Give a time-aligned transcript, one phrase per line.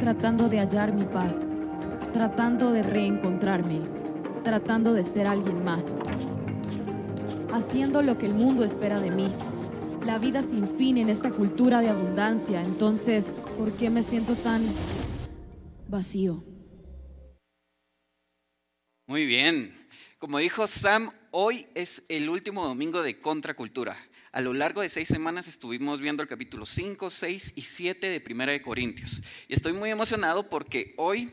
[0.00, 1.36] tratando de hallar mi paz,
[2.14, 3.82] tratando de reencontrarme,
[4.42, 5.84] tratando de ser alguien más,
[7.52, 9.30] haciendo lo que el mundo espera de mí.
[10.06, 13.26] La vida sin fin en esta cultura de abundancia, entonces,
[13.58, 14.62] ¿por qué me siento tan
[15.88, 16.42] vacío?
[19.06, 19.76] Muy bien.
[20.18, 23.96] Como dijo Sam, hoy es el último domingo de Contracultura.
[24.32, 28.20] A lo largo de seis semanas estuvimos viendo el capítulo 5, 6 y 7 de
[28.20, 29.22] Primera de Corintios.
[29.48, 31.32] Y estoy muy emocionado porque hoy,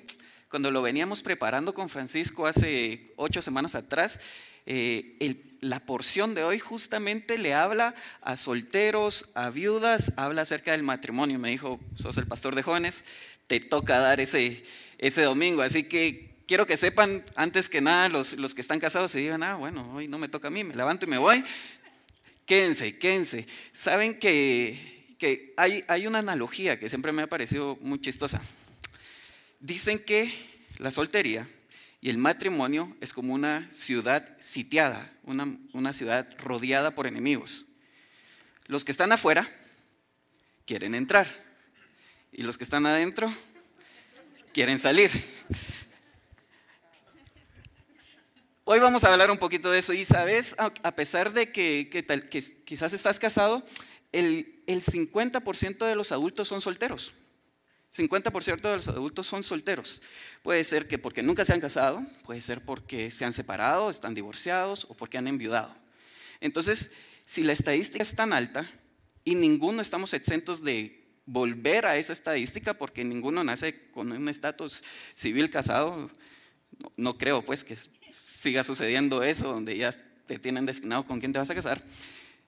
[0.49, 4.19] cuando lo veníamos preparando con Francisco hace ocho semanas atrás,
[4.65, 10.81] eh, la porción de hoy justamente le habla a solteros, a viudas, habla acerca del
[10.81, 11.37] matrimonio.
[11.37, 13.05] Me dijo, sos el pastor de jóvenes,
[13.45, 14.63] te toca dar ese,
[14.97, 15.61] ese domingo.
[15.61, 19.43] Así que quiero que sepan, antes que nada, los, los que están casados se digan,
[19.43, 21.43] ah, bueno, hoy no me toca a mí, me levanto y me voy.
[22.47, 23.45] Quédense, quédense.
[23.73, 28.41] Saben que, que hay, hay una analogía que siempre me ha parecido muy chistosa.
[29.59, 30.33] Dicen que
[30.77, 31.45] la soltería
[31.99, 37.65] y el matrimonio es como una ciudad sitiada, una, una, ciudad rodeada por enemigos.
[38.67, 39.49] Los que están afuera
[40.65, 41.27] quieren entrar
[42.31, 43.29] y los que están adentro
[44.53, 45.11] quieren salir.
[48.69, 51.89] Hoy vamos a hablar un poquito de eso y sabes, a pesar de que,
[52.65, 53.63] quizás estás casado,
[54.11, 57.13] el, el 50% de los adultos son solteros.
[57.95, 60.01] 50% de los adultos son solteros.
[60.43, 64.13] Puede ser que porque nunca se han casado, puede ser porque se han separado, están
[64.13, 65.73] divorciados o porque han enviudado.
[66.41, 66.91] Entonces,
[67.23, 68.69] si la estadística es tan alta
[69.23, 74.83] y ninguno estamos exentos de volver a esa estadística porque ninguno nace con un estatus
[75.15, 76.11] civil casado,
[76.95, 77.77] no, creo pues que
[78.11, 79.93] siga sucediendo eso, donde ya
[80.25, 81.81] te tienen designado con quién te vas a casar,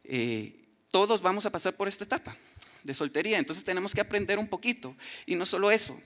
[0.04, 0.56] eh,
[0.92, 2.36] todos vamos a pasar por esta etapa
[2.84, 4.96] de soltería, entonces tenemos que aprender un poquito.
[5.26, 6.00] Y no solo eso,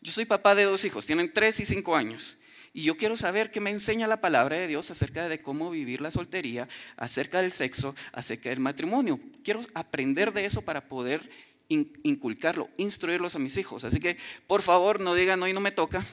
[0.00, 2.38] yo soy papá de dos hijos, tienen tres y cinco años.
[2.72, 6.00] Y yo quiero saber qué me enseña la palabra de Dios acerca de cómo vivir
[6.00, 9.18] la soltería, acerca del sexo, acerca del matrimonio.
[9.42, 11.28] Quiero aprender de eso para poder
[11.68, 13.84] inculcarlo, instruirlos a mis hijos.
[13.84, 14.16] Así que,
[14.46, 16.06] por favor, no digan hoy no me toca,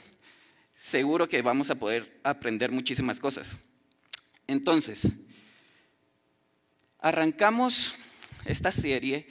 [0.77, 3.57] seguro que vamos a poder aprender muchísimas cosas.
[4.45, 5.09] Entonces,
[6.99, 7.95] arrancamos
[8.45, 9.27] esta serie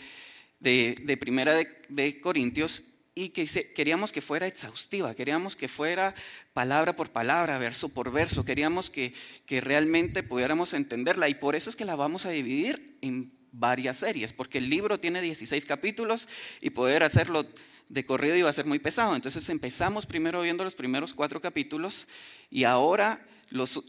[0.59, 1.55] de, Primera
[1.89, 6.17] de, Corintios y que queríamos que fuera exhaustiva, queríamos que fuera
[6.53, 9.15] palabra por palabra, verso por verso, queríamos que,
[9.47, 13.99] que realmente pudiéramos entenderla y por eso es que la vamos a dividir en varias
[13.99, 16.29] series, porque el libro tiene 16 capítulos
[16.61, 17.47] y poder hacerlo
[17.89, 19.15] de corrido iba a ser muy pesado.
[19.15, 22.09] Entonces empezamos primero viendo los primeros cuatro capítulos
[22.51, 23.85] y ahora los,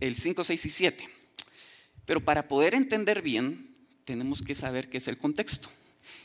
[0.00, 1.08] el 5, 6 y 7.
[2.04, 3.74] Pero para poder entender bien,
[4.04, 5.68] tenemos que saber qué es el contexto.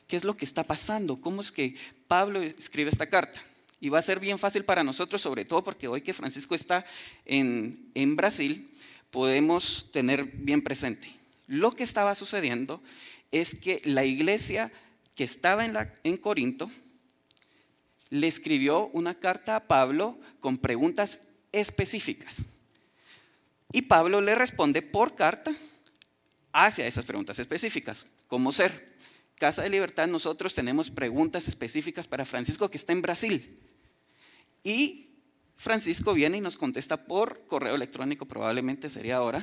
[0.07, 1.21] ¿Qué es lo que está pasando?
[1.21, 1.75] ¿Cómo es que
[2.07, 3.41] Pablo escribe esta carta?
[3.79, 6.85] Y va a ser bien fácil para nosotros, sobre todo porque hoy que Francisco está
[7.25, 8.69] en, en Brasil,
[9.09, 11.11] podemos tener bien presente.
[11.47, 12.81] Lo que estaba sucediendo
[13.31, 14.71] es que la iglesia
[15.15, 16.69] que estaba en, la, en Corinto,
[18.11, 22.45] le escribió una carta a Pablo con preguntas específicas.
[23.71, 25.55] Y Pablo le responde por carta
[26.51, 28.11] hacia esas preguntas específicas.
[28.27, 28.91] ¿Cómo ser?
[29.35, 33.55] Casa de Libertad, nosotros tenemos preguntas específicas para Francisco que está en Brasil.
[34.63, 35.07] Y
[35.55, 39.41] Francisco viene y nos contesta por correo electrónico, probablemente sería ahora,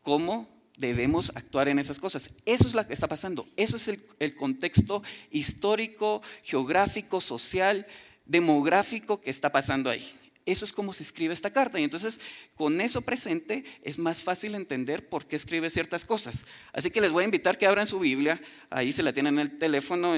[0.00, 0.48] cómo
[0.82, 2.30] debemos actuar en esas cosas.
[2.44, 3.48] Eso es lo que está pasando.
[3.56, 3.88] Eso es
[4.18, 7.86] el, contexto histórico, geográfico, social,
[8.26, 10.12] demográfico que está pasando ahí.
[10.44, 11.78] Eso es como se escribe esta carta.
[11.78, 12.20] Y entonces,
[12.56, 16.44] con eso presente, es más fácil entender por qué escribe ciertas cosas.
[16.72, 18.40] Así que les voy a invitar que abran su Biblia.
[18.68, 20.14] Ahí se la tienen en el teléfono,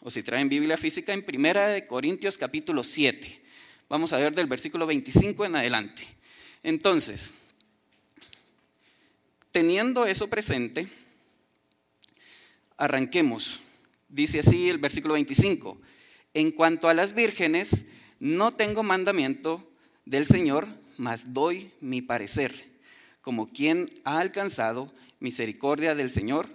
[0.00, 3.40] o si traen Biblia física, en Primera de Corintios capítulo 7.
[3.88, 6.06] Vamos a ver del versículo 25 en adelante.
[6.62, 7.34] Entonces,
[9.52, 10.88] Teniendo eso presente,
[12.78, 13.60] arranquemos.
[14.08, 15.78] Dice así el versículo 25.
[16.32, 17.86] En cuanto a las vírgenes,
[18.18, 19.70] no tengo mandamiento
[20.06, 20.66] del Señor,
[20.96, 22.54] mas doy mi parecer,
[23.20, 24.86] como quien ha alcanzado
[25.20, 26.48] misericordia del Señor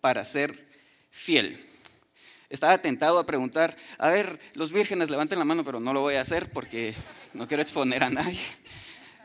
[0.00, 0.66] para ser
[1.10, 1.58] fiel.
[2.48, 6.14] Estaba tentado a preguntar, a ver, los vírgenes levanten la mano, pero no lo voy
[6.14, 6.94] a hacer porque
[7.34, 8.40] no quiero exponer a nadie.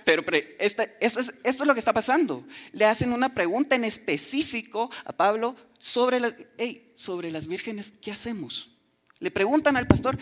[0.05, 0.23] Pero
[0.59, 2.45] esto, es, lo que está pasando.
[2.71, 6.19] Le hacen una pregunta en específico a Pablo sobre,
[6.95, 8.71] sobre las vírgenes, ¿qué hacemos?
[9.19, 10.17] Le preguntan al pastor,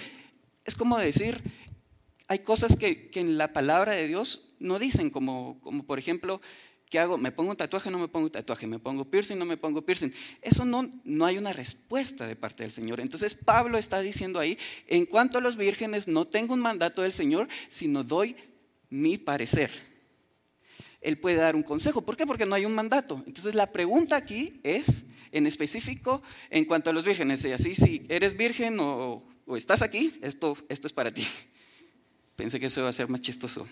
[0.65, 1.41] es como decir,
[2.27, 6.41] hay cosas que, en la palabra de Dios no dicen, como, como por ejemplo,
[6.91, 7.17] ¿Qué hago?
[7.17, 8.67] ¿Me pongo un tatuaje no me pongo un tatuaje?
[8.67, 10.11] ¿Me pongo piercing no me pongo piercing?
[10.41, 12.99] Eso no, no hay una respuesta de parte del Señor.
[12.99, 14.57] Entonces Pablo está diciendo ahí,
[14.87, 18.35] en cuanto a los vírgenes, no tengo un mandato del Señor, sino doy
[18.91, 19.71] mi parecer.
[21.01, 22.03] Él puede dar un consejo.
[22.03, 22.27] ¿Por qué?
[22.27, 23.23] Porque no hay un mandato.
[23.25, 26.21] Entonces la pregunta aquí es, en específico,
[26.51, 27.43] en cuanto a los vírgenes.
[27.43, 29.23] Y así, si eres virgen o,
[29.55, 31.25] estás aquí, esto, esto es para ti.
[32.35, 33.65] Pensé que eso iba a ser más chistoso.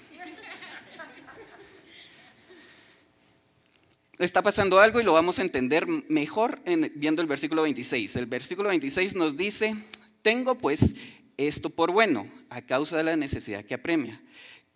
[4.18, 6.60] está pasando algo y lo vamos a entender mejor
[6.96, 8.18] viendo el versículo 26.
[8.18, 9.76] El versículo 26 nos dice,
[10.22, 10.96] tengo pues
[11.38, 14.22] esto por bueno, a causa de la necesidad que apremia,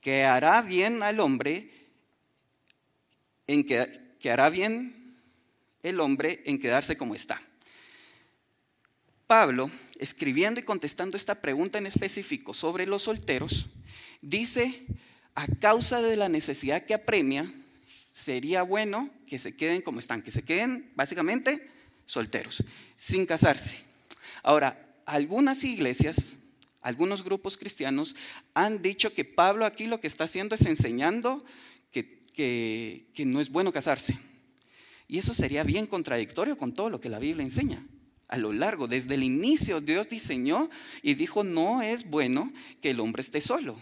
[0.04, 1.72] que hará bien al hombre,
[3.48, 5.16] en que, que hará bien
[5.82, 7.42] el hombre en quedarse como está.
[9.28, 13.68] Pablo, escribiendo y contestando esta pregunta en específico sobre los solteros,
[14.22, 14.86] dice,
[15.36, 17.52] a causa de la necesidad que apremia,
[18.12, 21.70] sería bueno que se queden como están, que se queden básicamente
[22.08, 22.62] solteros,
[22.98, 23.78] sin casarse.
[24.44, 26.36] Ahora, algunas iglesias,
[26.84, 28.16] algunos grupos cristianos
[28.54, 31.44] han dicho que Pablo aquí lo que está haciendo es enseñando
[31.92, 34.20] que, que, no es bueno casarse.
[35.08, 37.86] Y eso sería bien contradictorio con todo lo que la Biblia enseña.
[38.28, 40.70] A lo largo, desde el inicio, Dios diseñó
[41.02, 42.52] y dijo, no es bueno
[42.82, 43.78] que el hombre esté solo.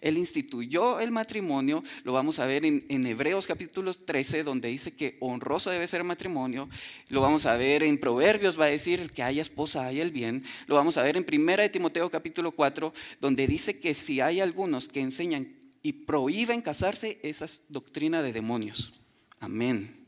[0.00, 5.16] Él instituyó el matrimonio, lo vamos a ver en, Hebreos capítulo 13, donde dice que
[5.20, 6.68] honroso debe ser el matrimonio,
[7.08, 10.44] lo vamos a ver en Proverbios, va a decir que haya esposa haya el bien,
[10.66, 14.40] lo vamos a ver en Primera de Timoteo capítulo 4, donde dice que si hay
[14.40, 18.92] algunos que enseñan y prohíben casarse, esa es doctrina de demonios.
[19.38, 20.04] Amén.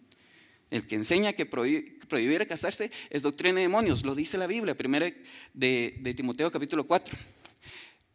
[0.70, 5.10] El que enseña que prohibir casarse es doctrina de demonios, lo dice la Biblia, Primera
[5.54, 7.16] de, de Timoteo capítulo 4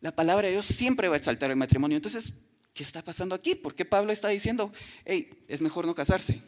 [0.03, 1.95] la palabra de Dios siempre va a exaltar el matrimonio.
[1.95, 2.33] Entonces,
[2.73, 3.55] ¿qué está pasando aquí?
[3.55, 4.73] ¿Por qué Pablo está diciendo,
[5.05, 6.41] hey, es mejor no casarse?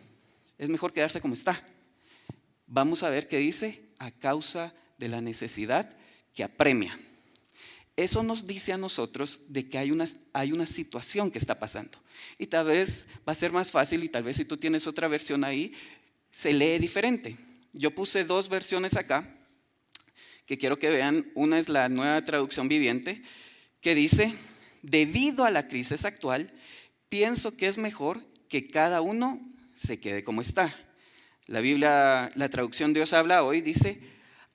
[0.57, 1.65] Es mejor quedarse como está.
[2.67, 5.89] Vamos a ver qué dice a causa de la necesidad
[6.33, 6.99] que apremia.
[7.95, 11.97] Eso nos dice a nosotros de que hay una, hay una situación que está pasando.
[12.37, 15.07] Y tal vez va a ser más fácil y tal vez si tú tienes otra
[15.07, 15.71] versión ahí,
[16.29, 17.37] se lee diferente.
[17.71, 19.33] Yo puse dos versiones acá
[20.45, 21.31] que quiero que vean.
[21.35, 23.21] Una es la nueva traducción viviente
[23.81, 24.33] que dice,
[24.81, 26.51] debido a la crisis actual,
[27.09, 29.39] pienso que es mejor que cada uno
[29.75, 30.75] se quede como está.
[31.47, 33.99] La Biblia, la traducción Dios habla hoy, dice,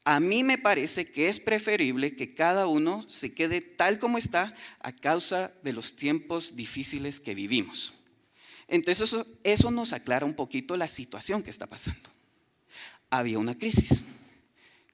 [0.04, 4.54] a mí me parece que es preferible que cada uno se quede tal como está
[4.80, 7.92] a causa de los tiempos difíciles que vivimos.
[8.66, 12.08] Entonces eso, eso nos aclara un poquito la situación que está pasando.
[13.10, 14.04] Había una crisis.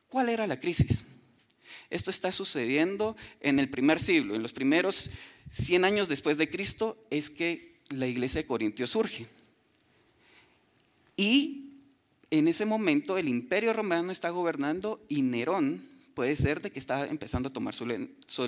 [0.08, 1.05] ¿Cuál era la crisis?
[1.91, 5.11] Esto está sucediendo en el primer siglo, en los primeros
[5.50, 9.26] 100 años después de Cristo es que la iglesia de Corintios surge.
[11.17, 11.70] Y
[12.31, 17.06] en ese momento el imperio romano está gobernando y Nerón puede ser de que está
[17.06, 17.87] empezando a tomar su,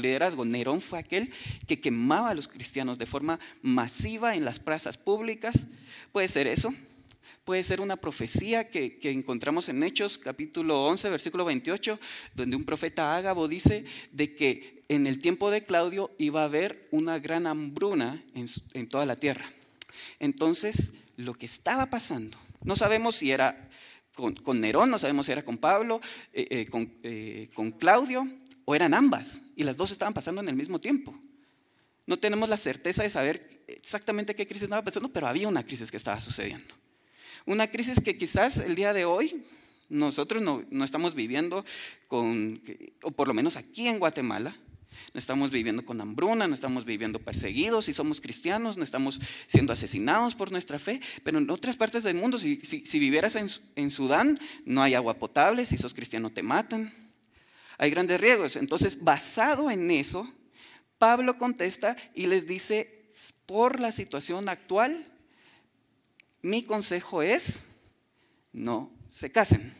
[0.00, 0.44] liderazgo.
[0.44, 1.30] Nerón fue aquel
[1.66, 5.66] que quemaba a los cristianos de forma masiva en las plazas públicas.
[6.10, 6.74] Puede ser eso
[7.48, 11.98] puede ser una profecía que, encontramos en Hechos capítulo 11, versículo 28,
[12.34, 16.86] donde un profeta Ágabo dice de que en el tiempo de Claudio iba a haber
[16.90, 19.46] una gran hambruna en, toda la tierra.
[20.18, 23.70] Entonces, lo que estaba pasando, no sabemos si era
[24.14, 26.02] con, Nerón, no sabemos si era con Pablo,
[26.34, 28.28] eh, eh, con, eh, con Claudio,
[28.66, 31.18] o eran ambas, y las dos estaban pasando en el mismo tiempo.
[32.04, 35.90] No tenemos la certeza de saber exactamente qué crisis estaba pasando, pero había una crisis
[35.90, 36.74] que estaba sucediendo.
[37.46, 39.44] Una crisis que quizás el día de hoy
[39.88, 41.64] nosotros no, estamos viviendo
[42.06, 42.60] con,
[43.02, 44.54] o por lo menos aquí en Guatemala,
[45.14, 49.72] no estamos viviendo con hambruna, no estamos viviendo perseguidos si somos cristianos, no estamos siendo
[49.72, 52.56] asesinados por nuestra fe, pero en otras partes del mundo, si,
[52.94, 56.92] vivieras en, en, Sudán, no hay agua potable, si sos cristiano te matan,
[57.78, 58.56] hay grandes riesgos.
[58.56, 60.30] Entonces, basado en eso,
[60.98, 63.08] Pablo contesta y les dice,
[63.46, 65.06] por la situación actual,
[66.42, 67.66] mi consejo es,
[68.52, 69.72] no se casen.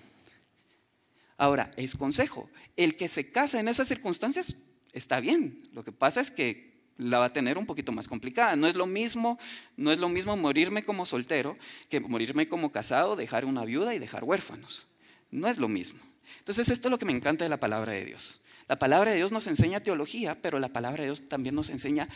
[1.37, 2.51] Ahora, es consejo.
[2.77, 4.57] El que se casa en esas circunstancias
[4.93, 5.63] está bien.
[5.73, 8.57] Lo que pasa es que la va a tener un poquito más complicada.
[8.57, 9.39] No es lo mismo,
[9.77, 11.55] no es lo mismo morirme como soltero
[11.89, 14.89] que morirme como casado, dejar una viuda y dejar huérfanos.
[15.31, 16.01] No es lo mismo.
[16.41, 18.43] Entonces, esto es lo que me encanta de la palabra de Dios.
[18.67, 22.09] La palabra de Dios nos enseña teología, pero la palabra de Dios también nos enseña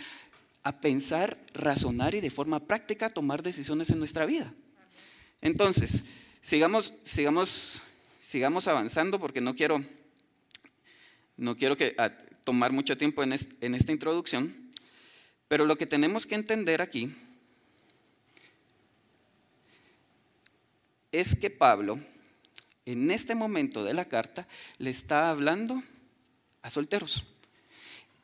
[0.64, 4.52] a pensar, razonar y de forma práctica tomar decisiones en nuestra vida.
[5.40, 6.04] Entonces,
[6.40, 7.83] sigamos, sigamos,
[8.21, 9.85] sigamos avanzando porque no quiero,
[11.37, 11.97] no quiero que,
[12.45, 14.71] tomar mucho tiempo en, en esta introducción,
[15.49, 17.14] pero lo que tenemos que entender aquí
[21.11, 22.00] es que Pablo,
[22.87, 25.83] en este momento de la carta, le está hablando
[26.62, 27.26] a solteros.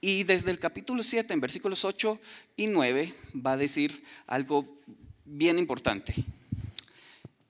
[0.00, 2.20] Y desde el capítulo 7, en versículos 8
[2.56, 4.80] y 9, va a decir algo
[5.24, 6.14] bien importante.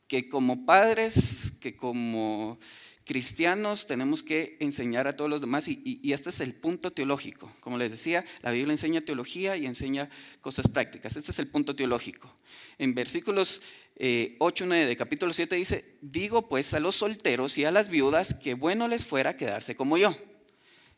[0.07, 2.59] Que como padres, que como
[3.05, 7.51] cristianos tenemos que enseñar a todos los demás y, este es el punto teológico.
[7.61, 10.09] Como les decía, la Biblia enseña teología y enseña
[10.41, 11.17] cosas prácticas.
[11.17, 12.33] Este es el punto teológico.
[12.79, 13.61] En versículos
[13.97, 17.91] 8 y 9 de capítulo 7 dice, digo pues a los solteros y a las
[17.91, 20.17] viudas que bueno les fuera quedarse como yo.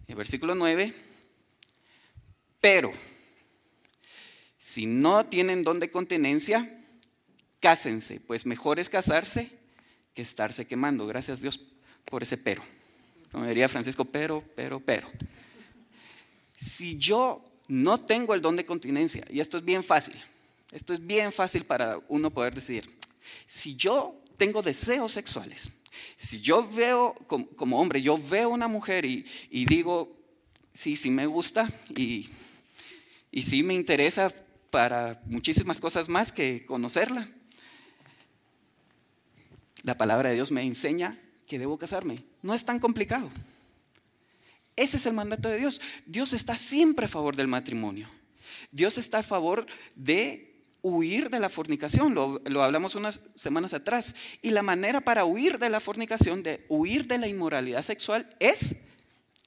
[0.07, 0.93] En versículo 9,
[2.61, 2.93] pero
[4.59, 6.71] si no tienen don de continencia,
[7.61, 9.51] cásense, pues mejor es casarse
[10.15, 11.07] que estarse quemando.
[11.07, 11.61] Gracias Dios
[12.05, 12.63] por ese pero.
[13.33, 15.07] Como diría Francisco, pero, pero, pero.
[16.57, 20.17] Si yo no tengo el don de continencia, y esto es bien fácil,
[20.73, 22.91] esto es bien fácil para uno poder decidir,
[23.47, 25.71] si yo tengo deseos sexuales,
[26.17, 27.15] si yo veo
[27.57, 30.17] como, hombre, yo veo una mujer y, y digo,
[30.73, 32.29] sí, sí me gusta y
[33.31, 34.33] y sí me interesa
[34.71, 37.29] para muchísimas cosas más que conocerla.
[39.83, 42.25] La palabra de Dios me enseña que debo casarme.
[42.43, 43.31] No es tan complicado.
[44.77, 45.81] Ese es el mandato de Dios.
[46.07, 48.09] Dios está siempre a favor del matrimonio.
[48.71, 52.15] Dios está a favor de huir de la fornicación.
[52.15, 54.15] Lo, lo, hablamos unas semanas atrás.
[54.43, 58.83] Y la manera para huir de la fornicación, de huir de la inmoralidad sexual, es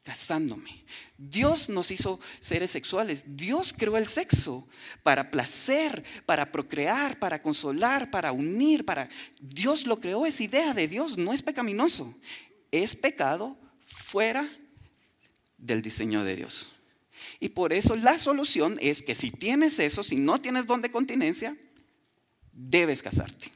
[0.04, 0.84] casándome.
[1.18, 3.24] Dios nos hizo seres sexuales.
[3.26, 4.68] Dios creó el sexo
[5.02, 10.88] para placer, para procrear, para consolar, para unir, para Dios lo creó, es idea de
[10.88, 12.14] Dios, no es pecaminoso.
[12.72, 14.50] Es pecado fuera
[15.58, 16.74] del diseño de Dios.
[17.40, 20.92] Y por eso la solución es que si tienes eso, si no tienes don de
[20.92, 21.56] continencia,
[22.52, 23.52] debes casarte.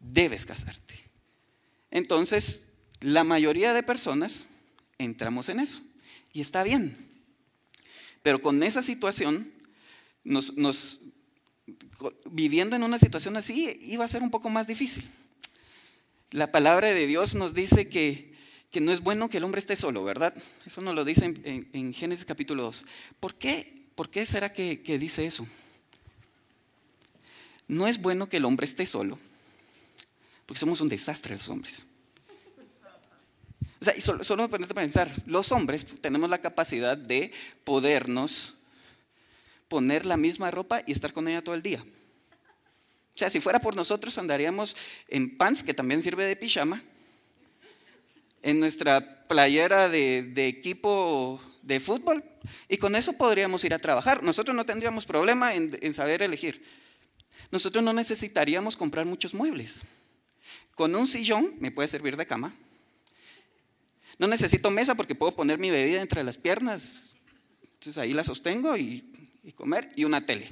[0.00, 0.94] Debes casarte.
[1.90, 4.46] Entonces, la mayoría de personas
[5.04, 5.80] entramos en eso.
[6.32, 6.96] Y está bien.
[8.22, 9.50] Pero con esa situación,
[10.24, 11.00] nos,
[12.26, 15.04] viviendo en una situación así, iba a ser un poco más difícil.
[16.30, 18.34] La palabra de Dios nos dice que,
[18.70, 20.34] que no es bueno que el hombre esté solo, ¿verdad?
[20.66, 22.84] Eso nos lo dice en, Génesis capítulo 2.
[23.18, 25.46] ¿Por qué, ¿Por qué será que, que dice eso?
[27.66, 29.18] No es bueno que el hombre esté solo,
[30.46, 31.86] porque somos un desastre los hombres.
[33.80, 37.32] O sea, y solo, solo me permite pensar, los hombres tenemos la capacidad de
[37.64, 38.54] podernos
[39.68, 41.82] poner la misma ropa y estar con ella todo el día.
[43.14, 44.76] O sea, si fuera por nosotros andaríamos
[45.08, 46.82] en pants, que también sirve de pijama,
[48.42, 52.22] en nuestra playera de, de, equipo de fútbol,
[52.68, 54.22] y con eso podríamos ir a trabajar.
[54.22, 56.62] Nosotros no tendríamos problema en, en saber elegir.
[57.50, 59.82] Nosotros no necesitaríamos comprar muchos muebles.
[60.74, 62.54] Con un sillón me puede servir de cama
[64.20, 67.16] no necesito mesa porque puedo poner mi bebida entre las piernas.
[67.62, 69.10] Entonces ahí la sostengo y,
[69.54, 70.50] comer y una tele.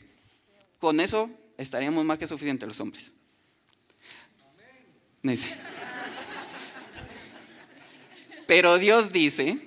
[0.78, 3.12] Con eso estaríamos más que suficientes los hombres.
[8.46, 9.58] Pero Dios dice,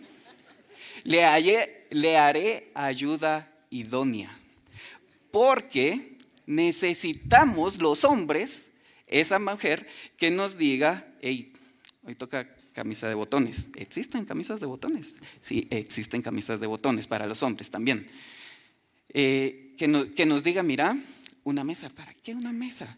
[1.03, 4.35] le, le haré ayuda idónea.
[5.29, 6.17] Porque
[6.47, 8.71] necesitamos los hombres,
[9.05, 11.53] esa mujer, que nos diga, hey,
[12.03, 13.69] hoy toca camisa de botones.
[13.75, 15.15] ¿Existen camisas de botones?
[15.39, 18.09] Sí, existen camisas de botones para los hombres también.
[19.09, 20.97] Eh, que, que nos diga, mira,
[21.43, 22.97] una mesa, ¿para qué una mesa?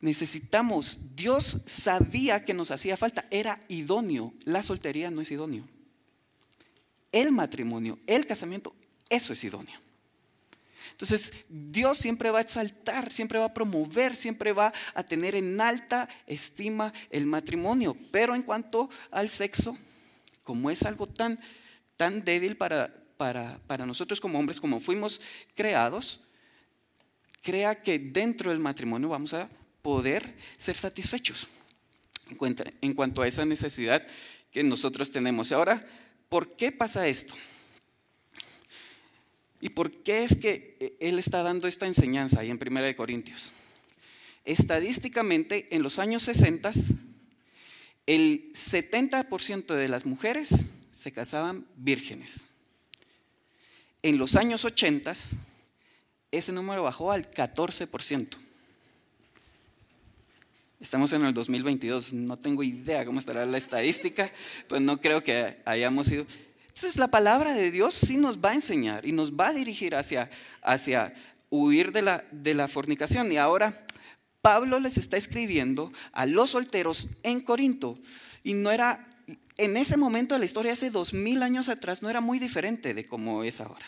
[0.00, 4.34] Necesitamos, Dios sabía que nos hacía falta, era idóneo.
[4.44, 5.64] La soltería no es idóneo.
[7.12, 8.74] El matrimonio, el casamiento,
[9.08, 9.78] eso es idóneo.
[10.90, 15.60] Entonces, Dios siempre va a exaltar, siempre va a promover, siempre va a tener en
[15.60, 17.96] alta estima el matrimonio.
[18.10, 19.76] Pero en cuanto al sexo,
[20.42, 21.40] como es algo tan,
[21.96, 25.20] tan débil para, para, para nosotros como hombres, como fuimos
[25.54, 26.20] creados,
[27.42, 29.48] crea que dentro del matrimonio vamos a
[29.82, 31.48] poder ser satisfechos
[32.80, 34.06] en cuanto a esa necesidad
[34.50, 35.50] que nosotros tenemos.
[35.52, 35.84] Ahora,
[36.28, 37.34] ¿por qué pasa esto?
[39.62, 42.96] ¿Y por qué es que eh, él está dando esta enseñanza ahí en Primera de
[42.96, 43.52] Corintios?
[44.44, 46.72] Estadísticamente, en los años 60,
[48.06, 52.48] el 70% de las mujeres se casaban vírgenes.
[54.02, 55.14] En los años 80,
[56.32, 58.30] ese número bajó al 14%.
[60.80, 64.32] Estamos en el 2022, no tengo idea cómo estará la estadística,
[64.66, 66.26] pues no creo que hayamos ido.
[66.74, 69.94] Entonces la palabra de Dios sí nos va a enseñar y nos va a dirigir
[69.94, 70.30] hacia,
[70.62, 71.12] hacia
[71.50, 73.30] huir de la, de la fornicación.
[73.30, 73.84] Y ahora,
[74.40, 77.98] Pablo les está escribiendo a los solteros en Corinto
[78.42, 79.06] y no era,
[79.58, 82.94] en ese momento de la historia, hace dos mil años atrás, no era muy diferente
[82.94, 83.84] de como es ahora.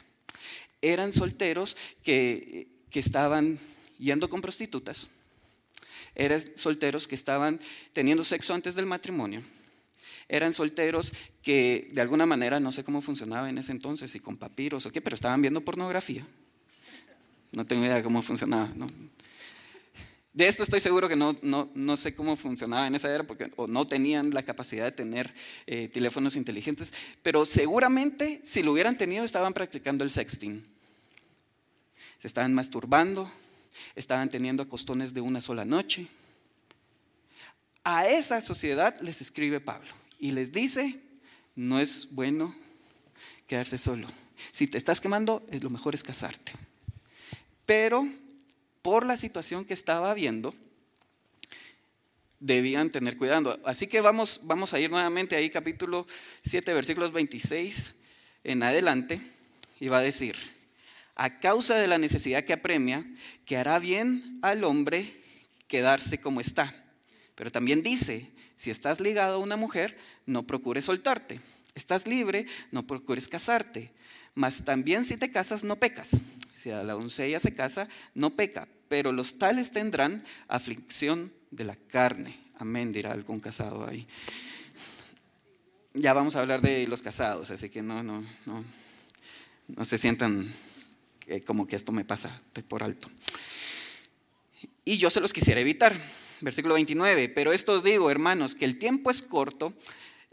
[0.82, 3.58] Eran solteros que, que estaban
[3.98, 5.08] yendo con prostitutas,
[6.14, 7.58] eran solteros que estaban
[7.92, 9.42] teniendo sexo antes del matrimonio,
[10.28, 11.12] eran solteros
[11.42, 14.92] que de alguna manera, no sé cómo funcionaba en ese entonces, si con papiros o
[14.92, 16.24] qué, pero estaban viendo pornografía.
[17.52, 18.70] No tengo idea de cómo funcionaba.
[20.32, 23.52] De esto estoy seguro que no, no, no, sé cómo funcionaba en esa era, porque
[23.54, 25.32] o no tenían la capacidad de tener
[25.66, 30.64] eh, teléfonos inteligentes, pero seguramente si lo hubieran tenido estaban practicando el sexting.
[32.18, 33.30] Se estaban masturbando,
[33.94, 36.08] estaban teniendo costones de una sola noche.
[37.84, 40.98] A esa sociedad les escribe Pablo y les dice,
[41.54, 42.56] no es bueno
[43.46, 44.08] quedarse solo.
[44.52, 46.52] Si te estás quemando, lo mejor es casarte.
[47.66, 48.08] Pero
[48.80, 50.54] por la situación que estaba viendo,
[52.40, 53.60] debían tener cuidado.
[53.66, 56.06] Así que vamos, vamos a ir nuevamente ahí, capítulo
[56.42, 57.94] 7, versículos 26
[58.44, 59.20] en adelante,
[59.78, 60.36] y va a decir,
[61.16, 63.04] a causa de la necesidad que apremia,
[63.44, 65.20] que hará bien al hombre
[65.68, 66.82] quedarse como está.
[67.34, 68.32] Pero también dice,
[68.64, 69.94] si estás ligado a una mujer,
[70.24, 71.38] no procures soltarte.
[71.74, 73.90] Estás libre, no procures casarte.
[74.34, 76.12] Mas también si te casas, no pecas.
[76.54, 82.38] Si la doncella se casa, no peca, pero los tales tendrán aflicción de la carne.
[82.58, 84.06] Amén, dirá algún casado ahí.
[85.92, 88.64] Ya vamos a hablar de los casados, así que no, no, no,
[89.68, 90.50] no se sientan
[91.26, 93.10] eh, como que esto me pasa por alto.
[94.86, 95.94] Y yo se los quisiera evitar.
[96.44, 99.72] Versículo 29, pero esto os digo, hermanos, que el tiempo es corto.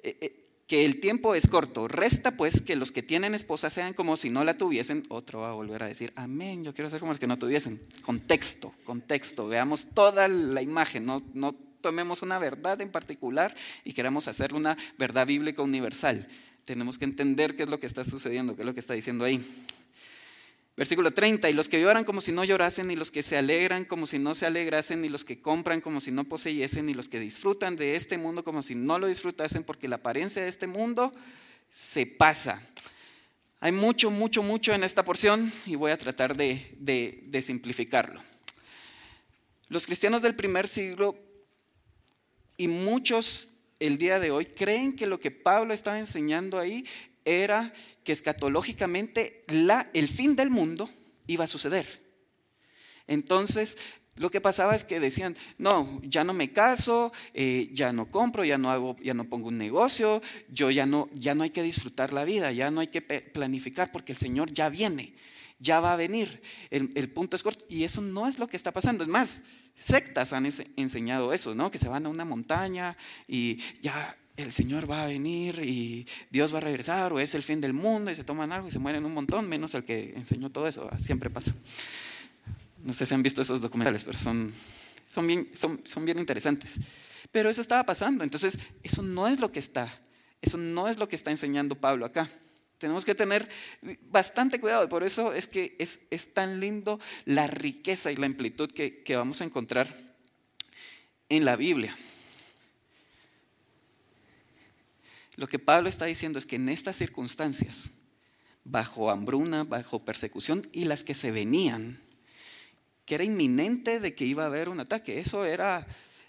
[0.03, 0.37] Eh, eh,
[0.67, 1.87] que el tiempo es corto.
[1.87, 5.03] Resta pues que los que tienen esposa sean como si no la tuviesen.
[5.09, 7.81] Otro va a volver a decir, amén, yo quiero ser como los que no tuviesen.
[8.03, 9.47] Contexto, contexto.
[9.47, 14.77] Veamos toda la imagen, no, no tomemos una verdad en particular y queramos hacer una
[14.97, 16.27] verdad bíblica universal.
[16.65, 19.25] Tenemos que entender qué es lo que está sucediendo, qué es lo que está diciendo
[19.25, 19.43] ahí.
[20.81, 23.85] Versículo 30, y los que lloran como si no llorasen, y los que se alegran
[23.85, 27.07] como si no se alegrasen, y los que compran como si no poseyesen, y los
[27.07, 30.65] que disfrutan de este mundo como si no lo disfrutasen, porque la apariencia de este
[30.65, 31.11] mundo
[31.69, 32.67] se pasa.
[33.59, 38.19] Hay mucho, mucho, mucho en esta porción y voy a tratar de, de simplificarlo.
[39.69, 41.15] Los cristianos del primer siglo
[42.57, 46.85] y muchos el día de hoy creen que lo que Pablo estaba enseñando ahí
[47.25, 50.89] era que escatológicamente la, el fin del mundo
[51.27, 51.87] iba a suceder.
[53.07, 53.77] Entonces,
[54.15, 58.43] lo que pasaba es que decían, no, ya no me caso, eh, ya no compro,
[58.43, 61.63] ya no hago, ya no pongo un negocio, yo ya no, ya no hay que
[61.63, 65.13] disfrutar la vida, ya no hay que planificar porque el Señor ya viene,
[65.59, 66.41] ya va a venir.
[66.69, 69.03] El, el punto es corto y eso no es lo que está pasando.
[69.03, 69.43] Es más,
[69.75, 71.71] sectas han enseñado eso, ¿no?
[71.71, 76.53] Que se van a una montaña y ya el Señor va a venir y Dios
[76.53, 78.79] va a regresar o es el fin del mundo y se toman algo y se
[78.79, 81.53] mueren un montón, menos el que enseñó todo eso, siempre pasa.
[82.83, 84.53] No sé si han visto esos documentales, pero son,
[85.13, 86.79] son, bien, son, son bien interesantes.
[87.31, 90.01] Pero eso estaba pasando, entonces eso no es lo que está,
[90.41, 92.29] eso no es lo que está enseñando Pablo acá.
[92.77, 93.47] Tenemos que tener
[94.09, 98.71] bastante cuidado, por eso es que es, es tan lindo la riqueza y la amplitud
[98.71, 99.87] que, que vamos a encontrar
[101.29, 101.95] en la Biblia.
[105.35, 107.91] Lo que Pablo está diciendo es que en estas circunstancias,
[108.63, 111.99] bajo hambruna, bajo persecución y las que se venían,
[113.05, 115.87] que era inminente de que iba a haber un ataque, eso era,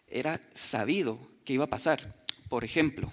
[0.08, 2.24] era sabido que iba a pasar.
[2.48, 3.10] Por ejemplo,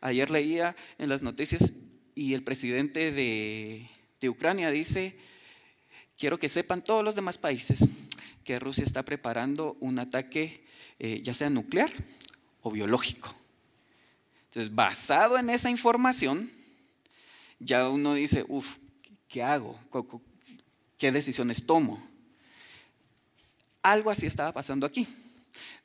[0.00, 1.72] ayer leía en las noticias
[2.14, 3.88] y el presidente de,
[4.28, 5.16] Ucrania dice,
[6.18, 7.86] quiero que sepan todos los demás países
[8.42, 10.64] que Rusia está preparando un ataque
[10.98, 11.92] eh, ya sea nuclear
[12.62, 13.32] o biológico.
[14.56, 16.50] Entonces, basado en esa información,
[17.58, 18.78] ya uno dice, uff,
[19.28, 19.78] ¿qué hago?
[20.96, 22.02] ¿Qué decisiones tomo?
[23.82, 25.06] Algo así estaba pasando aquí.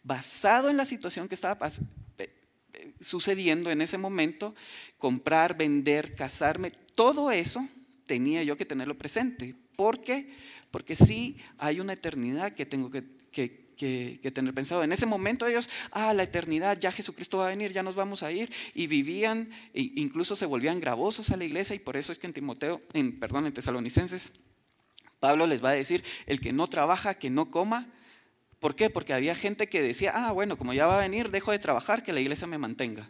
[0.04, 2.34] Basado en la situación que estaba eh,
[2.72, 4.56] eh, sucediendo en ese momento,
[4.98, 7.68] comprar, vender, casarme, todo eso
[8.06, 9.54] tenía yo que tenerlo presente.
[9.76, 10.34] ¿Por qué?
[10.72, 13.04] Porque sí hay una eternidad que tengo que,
[13.34, 14.84] que, que, tener pensado.
[14.84, 18.24] En ese momento ellos, ah, la eternidad, ya Jesucristo va a venir, ya nos vamos
[18.24, 22.12] a ir, y vivían, e incluso se volvían gravosos a la iglesia, y por eso
[22.12, 24.40] es que en Timoteo, en, perdón, en Tesalonicenses,
[25.20, 27.88] Pablo les va a decir, el que no trabaja, que no coma.
[28.60, 28.90] ¿Por qué?
[28.90, 32.04] Porque había gente que decía, ah, bueno, como ya va a venir, dejo de trabajar,
[32.04, 33.10] que la iglesia me mantenga.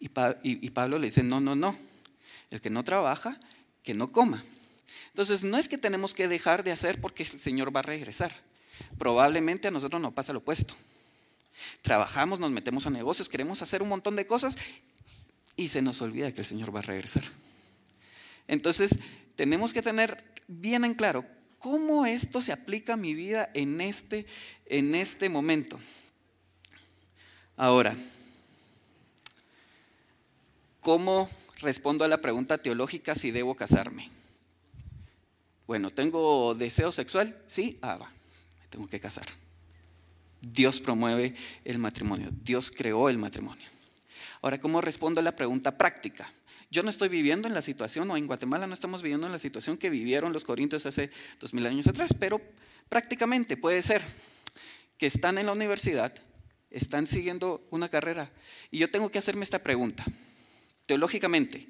[0.00, 0.10] Y,
[0.42, 1.76] y Pablo le dice, no, no, no,
[2.50, 3.38] el que no trabaja,
[3.82, 4.44] que no coma.
[5.10, 8.47] Entonces, no es que tenemos que dejar de hacer porque el Señor va a regresar
[8.98, 10.74] Probablemente a nosotros nos pasa lo opuesto.
[11.82, 14.56] Trabajamos, nos metemos a negocios, queremos hacer un montón de cosas
[15.56, 17.24] y se nos olvida que el Señor va a regresar.
[18.46, 18.98] Entonces,
[19.36, 21.24] tenemos que tener bien en claro
[21.58, 24.26] cómo esto se aplica a mi vida en este,
[24.66, 25.78] en este momento.
[27.56, 27.96] Ahora,
[30.80, 31.28] ¿cómo
[31.60, 34.10] respondo a la pregunta teológica si debo casarme?
[35.66, 37.36] Bueno, ¿tengo deseo sexual?
[37.46, 38.12] Sí, ah, va,
[38.70, 39.26] tengo que casar.
[40.40, 43.66] Dios promueve el matrimonio, Dios creó el matrimonio.
[44.40, 46.32] Ahora, ¿cómo respondo a la pregunta práctica?
[46.70, 49.38] Yo no estoy viviendo en la situación, o en Guatemala no estamos viviendo en la
[49.38, 52.40] situación que vivieron los corintios hace dos mil años atrás, pero
[52.88, 54.02] prácticamente puede ser
[54.98, 56.12] que están en la universidad,
[56.70, 58.30] están siguiendo una carrera,
[58.70, 60.04] y yo tengo que hacerme esta pregunta.
[60.86, 61.66] Teológicamente,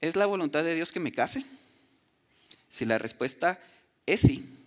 [0.00, 1.44] ¿es la voluntad de Dios que me case?
[2.70, 3.60] Si la respuesta
[4.06, 4.63] es sí,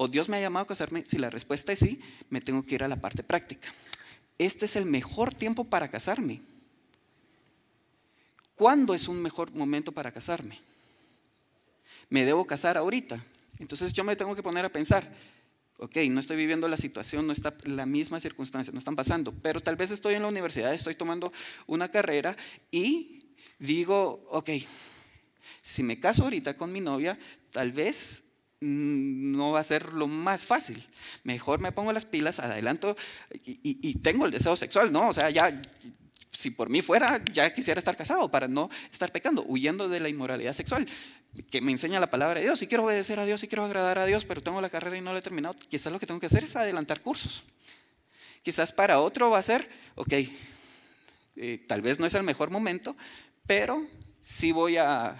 [0.00, 2.76] o Dios me ha llamado a casarme, si la respuesta es sí, me tengo que
[2.76, 3.68] ir a la parte práctica.
[4.38, 6.40] Este es el mejor tiempo para casarme.
[8.54, 10.60] ¿Cuándo es un mejor momento para casarme?
[12.10, 13.24] ¿Me debo casar ahorita?
[13.58, 15.12] Entonces yo me tengo que poner a pensar,
[15.78, 19.60] ok, no estoy viviendo la situación, no está la misma circunstancia, no están pasando, pero
[19.60, 21.32] tal vez estoy en la universidad, estoy tomando
[21.66, 22.36] una carrera
[22.70, 24.50] y digo, ok,
[25.60, 27.18] si me caso ahorita con mi novia,
[27.50, 28.27] tal vez
[28.60, 30.86] no va a ser lo más fácil.
[31.24, 32.96] Mejor me pongo las pilas, adelanto
[33.44, 35.08] y, tengo el deseo sexual, ¿no?
[35.08, 35.60] O sea, ya,
[36.32, 40.08] si por mí fuera, ya quisiera estar casado para no estar pecando, huyendo de la
[40.08, 40.86] inmoralidad sexual,
[41.50, 42.58] que me enseña la palabra de Dios.
[42.58, 45.00] Si quiero obedecer a Dios, si quiero agradar a Dios, pero tengo la carrera y
[45.00, 47.44] no la he terminado, quizás lo que tengo que hacer es adelantar cursos.
[48.42, 50.14] Quizás para otro va a ser, ok,
[51.36, 52.96] eh, tal vez no es el mejor momento,
[53.46, 53.86] pero
[54.20, 55.16] sí voy a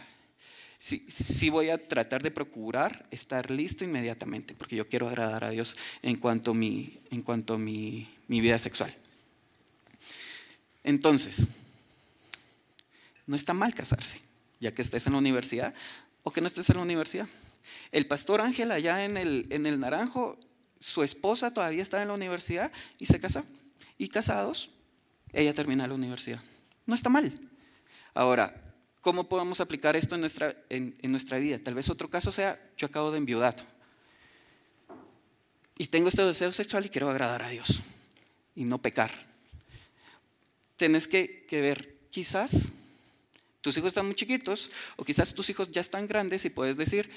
[0.78, 5.76] sí, voy a tratar de procurar estar listo inmediatamente, porque yo quiero agradar a Dios
[6.02, 8.92] en cuanto a mi, en cuanto mi, mi vida sexual.
[10.84, 11.48] Entonces,
[13.26, 14.20] no está mal casarse,
[14.60, 15.74] ya que estés en la universidad
[16.22, 17.28] o que no estés en la universidad.
[17.92, 20.38] El pastor Ángel allá en el, en el Naranjo,
[20.78, 23.44] su esposa todavía estaba en la universidad y se casó.
[23.98, 24.74] Y casados,
[25.32, 26.40] ella termina la universidad.
[26.86, 27.38] No está mal.
[28.14, 28.67] Ahora,
[29.08, 31.58] ¿Cómo podemos aplicar esto en nuestra, en, nuestra vida?
[31.58, 33.56] Tal vez otro caso sea, yo acabo de enviudar
[35.78, 37.80] y tengo este deseo sexual y quiero agradar a Dios
[38.54, 39.10] y no pecar.
[40.76, 42.70] Tienes que, que ver, quizás
[43.62, 47.08] tus hijos están muy chiquitos o quizás tus hijos ya están grandes y puedes decir,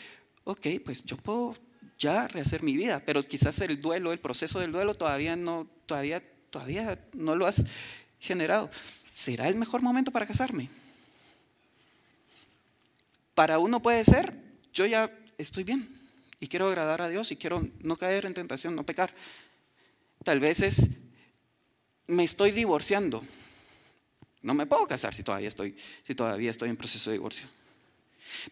[0.45, 1.57] ok, pues yo puedo
[1.99, 6.23] ya rehacer mi vida, pero quizás el duelo, el proceso del duelo todavía no, todavía,
[6.51, 7.65] todavía no lo has
[8.17, 8.71] generado.
[9.11, 10.69] ¿Será el mejor momento para casarme?
[13.33, 14.33] Para uno puede ser,
[14.73, 15.89] yo ya estoy bien
[16.39, 19.13] y quiero agradar a Dios y quiero no caer en tentación, no pecar.
[20.23, 20.89] Tal vez es,
[22.07, 23.23] me estoy divorciando.
[24.41, 27.47] No me puedo casar si todavía estoy, si todavía estoy en proceso de divorcio.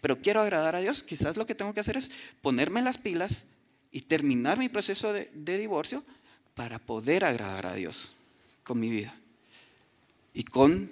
[0.02, 1.04] Pero quiero agradar a Dios.
[1.04, 2.12] Quizás lo que tengo que hacer es
[2.42, 3.46] ponerme las pilas
[3.92, 6.04] y terminar mi proceso de, de divorcio
[6.54, 8.14] para poder agradar a Dios
[8.64, 9.16] con mi vida
[10.34, 10.92] y con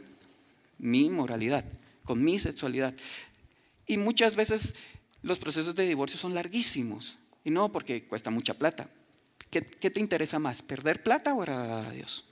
[0.80, 1.64] mi moralidad,
[2.04, 2.94] con mi sexualidad.
[3.88, 4.76] Y muchas veces
[5.22, 7.18] los procesos de divorcio son larguísimos.
[7.44, 8.90] Y no porque cuesta mucha plata.
[9.50, 10.62] ¿Qué, te interesa más?
[10.62, 12.30] ¿Perder plata o agradar a Dios?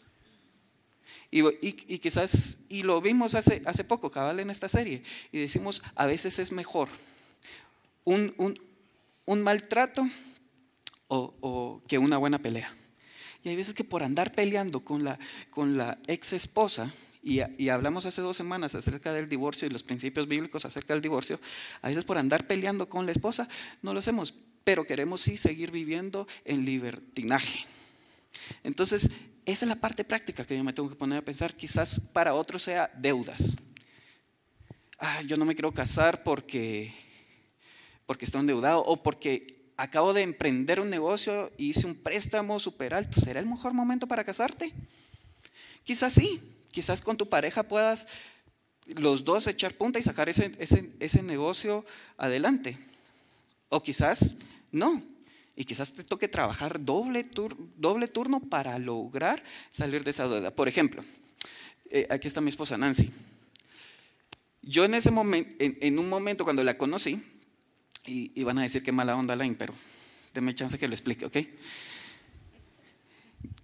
[1.32, 6.06] Y, quizás, y lo vimos hace, hace poco, cabal, en esta serie, y decimos, a
[6.06, 6.88] veces es mejor
[8.06, 8.34] un,
[9.26, 10.08] un, maltrato
[11.08, 12.74] o, que una buena pelea.
[13.44, 16.94] Y hay veces que por andar peleando con la, con la ex esposa,
[17.26, 21.40] y, hablamos hace dos semanas acerca del divorcio y los principios bíblicos acerca del divorcio,
[21.82, 23.50] a veces por andar peleando con la esposa
[23.82, 27.66] no lo hacemos, pero queremos sí seguir viviendo en libertinaje.
[28.64, 29.10] Entonces,
[29.44, 31.56] esa es la parte práctica que yo me tengo que poner a pensar.
[31.56, 33.58] Quizás para otros sea deudas.
[35.00, 36.94] Ah, yo no me quiero casar porque,
[38.06, 42.94] porque estoy endeudado o porque acabo de emprender un negocio y hice un préstamo súper
[42.94, 43.20] alto.
[43.20, 44.72] ¿Será el mejor momento para casarte?
[45.84, 48.06] Quizás sí, Quizás con tu pareja puedas
[48.86, 50.52] los dos echar punta y sacar ese,
[51.00, 51.86] ese, negocio
[52.18, 52.78] adelante.
[53.70, 54.36] O quizás
[54.74, 55.02] no.
[55.56, 57.26] Y quizás te toque trabajar doble,
[57.78, 60.52] doble turno para lograr salir de esa deuda.
[60.52, 61.02] Por ejemplo,
[61.90, 63.10] eh, aquí está mi esposa Nancy.
[64.62, 67.24] Yo en ese momento, en, un momento cuando la conocí,
[68.06, 69.74] y, van a decir que mala onda Lain, pero
[70.34, 71.38] denme chance que lo explique, ¿ok?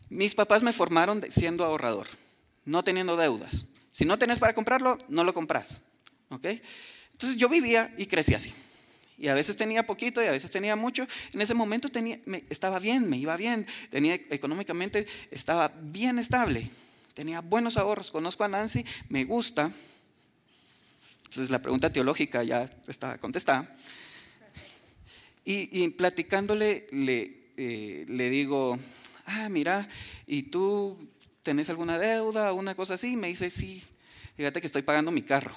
[0.09, 2.07] Mis papás me formaron siendo ahorrador
[2.65, 3.65] no teniendo deudas.
[3.91, 5.81] Si no tenés para comprarlo, no lo compras.
[6.31, 6.45] ¿ok?
[7.11, 8.53] Entonces yo vivía y crecí así.
[9.17, 11.07] Y a veces tenía poquito y a veces tenía mucho.
[11.31, 12.19] En ese momento tenía,
[12.49, 16.71] estaba bien, me iba bien, tenía económicamente, estaba bien estable,
[17.13, 18.09] tenía buenos ahorros.
[18.09, 19.71] Conozco a Nancy, me gusta.
[21.25, 23.75] Entonces la pregunta teológica ya estaba contestada.
[25.43, 28.77] Y, platicándole le, eh, le digo,
[29.25, 29.87] ah, mira,
[30.25, 30.97] ¿y tú
[31.43, 33.15] tenés alguna deuda o una cosa así?
[33.15, 33.83] Me dice, sí,
[34.35, 35.53] fíjate que estoy pagando mi carro.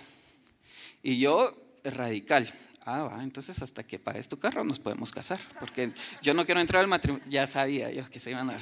[1.03, 2.53] Y yo, radical,
[2.85, 5.93] ah, va, entonces hasta que pagues tu carro nos podemos casar, porque
[6.23, 8.59] yo no quiero entrar al matrimonio, ya sabía yo que se iban a...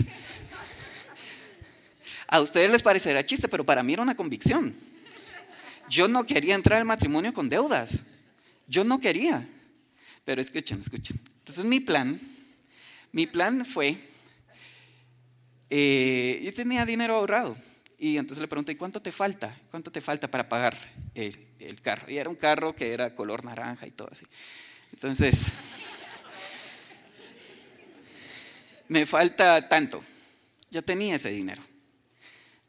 [2.26, 4.74] A ustedes les parecerá chiste, pero para mí era una convicción.
[5.88, 8.06] Yo no quería entrar al matrimonio con deudas,
[8.66, 9.46] yo no quería.
[10.24, 11.20] Pero escuchen, escuchen.
[11.40, 12.18] Entonces mi plan,
[13.11, 13.98] mi plan fue,
[15.74, 17.56] eh, yo tenía dinero ahorrado
[17.96, 19.58] y entonces le pregunté, ¿y cuánto te falta?
[19.70, 20.76] ¿Cuánto te falta para pagar
[21.14, 22.11] el, carro?
[22.11, 24.26] Y era un carro que era color naranja y todo así.
[24.92, 25.40] Entonces,
[28.88, 30.04] me falta tanto.
[30.70, 31.62] Yo tenía ese dinero.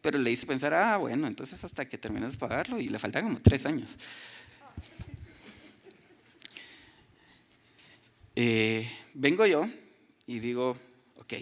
[0.01, 3.25] Pero le hice pensar, ah, bueno, entonces hasta que termines de pagarlo y le faltan
[3.25, 3.97] como tres años.
[8.33, 9.67] Eh, vengo yo
[10.25, 10.77] y digo,
[11.17, 11.33] ok,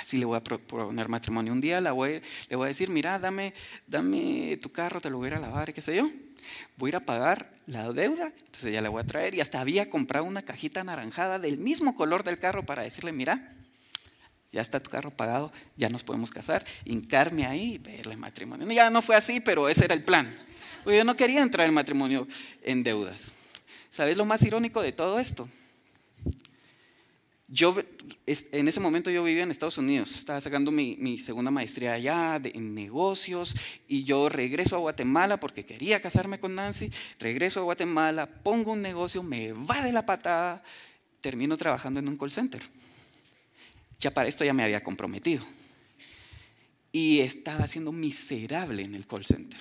[0.00, 1.52] así le voy a proponer matrimonio.
[1.52, 3.52] Un día le voy a decir, mira, dame,
[3.86, 6.10] dame tu carro, te lo voy a ir a lavar, qué sé yo.
[6.76, 9.34] Voy a ir a pagar la deuda, entonces ya le voy a traer.
[9.34, 13.54] Y hasta había comprado una cajita anaranjada del mismo color del carro para decirle, mira,
[14.50, 18.66] ya está tu carro pagado, ya nos podemos casar, hincarme ahí y verle matrimonio.
[18.72, 20.28] Ya no fue así, pero ese era el plan.
[20.82, 22.26] Porque yo no quería entrar en matrimonio
[22.62, 23.34] en deudas.
[23.90, 25.48] ¿Sabes lo más irónico de todo esto?
[27.52, 27.74] Yo,
[28.26, 32.76] en ese momento yo vivía en Estados Unidos, estaba sacando mi, segunda maestría allá en
[32.76, 33.56] negocios
[33.88, 38.82] y yo regreso a Guatemala porque quería casarme con Nancy, regreso a Guatemala, pongo un
[38.82, 40.62] negocio, me va de la patada,
[41.20, 42.62] termino trabajando en un call center.
[43.98, 45.44] Ya para esto ya me había comprometido.
[46.92, 49.58] Y estaba siendo miserable en el call center,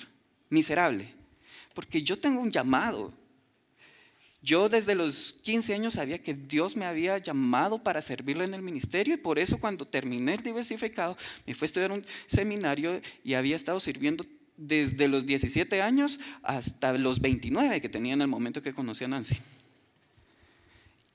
[0.49, 1.11] miserable,
[1.73, 3.11] porque yo tengo un llamado,
[4.41, 8.61] yo desde los 15 años sabía que Dios me había llamado para servirle en el
[8.61, 13.33] ministerio y por eso cuando terminé el diversificado me fui a estudiar un seminario y
[13.33, 14.25] había estado sirviendo
[14.55, 19.07] desde los 17 años hasta los 29 que tenía en el momento que conocí a
[19.07, 19.37] Nancy.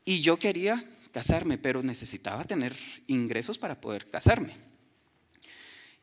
[0.05, 2.75] Y yo quería casarme, pero necesitaba tener
[3.07, 4.57] ingresos para poder casarme.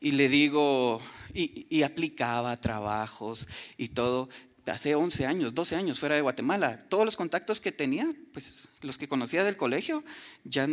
[0.00, 1.00] Y le digo,
[1.32, 4.28] y, y aplicaba trabajos y todo,
[4.66, 6.78] hace 11 años, 12 años fuera de Guatemala.
[6.88, 10.04] Todos los contactos que tenía, pues los que conocía del colegio,
[10.44, 10.68] ya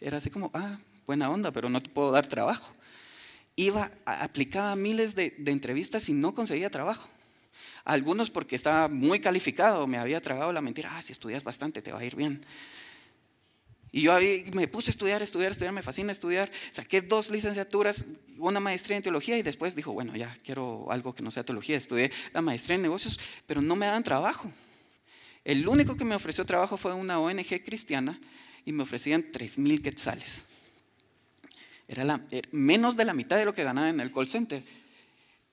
[0.00, 2.72] era así como, ah, buena onda, pero no te puedo dar trabajo.
[3.54, 7.08] Iba, aplicaba miles de, de entrevistas y no conseguía trabajo.
[7.84, 11.92] Algunos porque estaba muy calificado, me había tragado la mentira, ah, si estudias bastante te
[11.92, 12.44] va a ir bien.
[13.94, 14.18] Y yo
[14.54, 16.50] me puse a estudiar, estudiar, estudiar, me fascina estudiar.
[16.70, 18.06] Saqué dos licenciaturas,
[18.38, 21.76] una maestría en teología y después dijo, bueno, ya quiero algo que no sea teología.
[21.76, 24.50] Estudié la maestría en negocios, pero no me dan trabajo.
[25.44, 28.18] El único que me ofreció trabajo fue una ONG cristiana
[28.64, 30.46] y me ofrecían tres mil quetzales.
[31.86, 34.64] Era, la, menos de la mitad de lo que ganaba en el call center.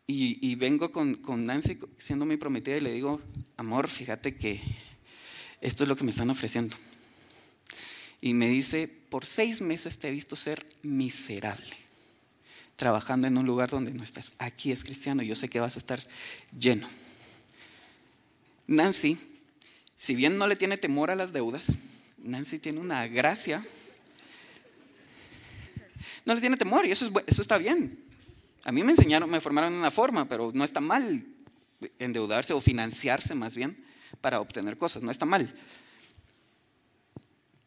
[0.08, 3.20] Y, y vengo con, con Nancy siendo mi prometida y le digo,
[3.58, 4.62] amor, fíjate que
[5.60, 6.78] esto es lo que me están ofreciendo
[8.22, 11.76] y me dice, por seis meses te he visto ser miserable,
[12.76, 14.34] trabajando en un lugar donde no estás.
[14.38, 16.02] Aquí es cristiano, yo sé que vas a estar
[16.58, 16.88] lleno.
[18.68, 19.18] Nancy,
[19.96, 21.76] si bien no le tiene temor a las deudas,
[22.18, 23.66] Nancy tiene una gracia.
[26.26, 27.98] No le tiene temor y eso, es, eso está bien.
[28.64, 31.26] A mí me enseñaron, me formaron una forma, pero no está mal
[31.98, 33.78] endeudarse o financiarse más bien
[34.22, 35.54] para obtener cosas, no está mal.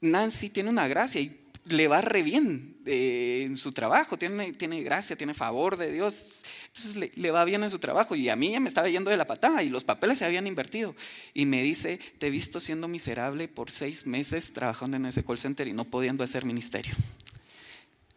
[0.02, 4.82] Nancy tiene una gracia y le va re bien eh, en su trabajo, tiene, tiene,
[4.82, 8.50] gracia, tiene favor de Dios, entonces le, va bien en su trabajo y a mí
[8.50, 10.96] ya me estaba yendo de la patada y los papeles se habían invertido
[11.32, 15.38] y me dice, te he visto siendo miserable por seis meses trabajando en ese call
[15.38, 16.94] center y no pudiendo hacer ministerio.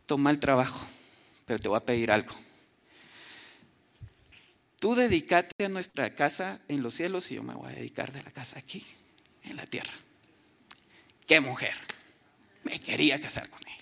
[0.08, 0.84] Toma el trabajo,
[1.46, 2.34] pero te voy a pedir algo.
[4.80, 8.24] Tú dedícate a nuestra casa en los cielos y yo me voy a dedicar de
[8.24, 8.84] la casa aquí,
[9.44, 9.94] en la tierra.
[11.28, 11.74] ¡Qué mujer!
[12.64, 13.76] Me quería casar con ella.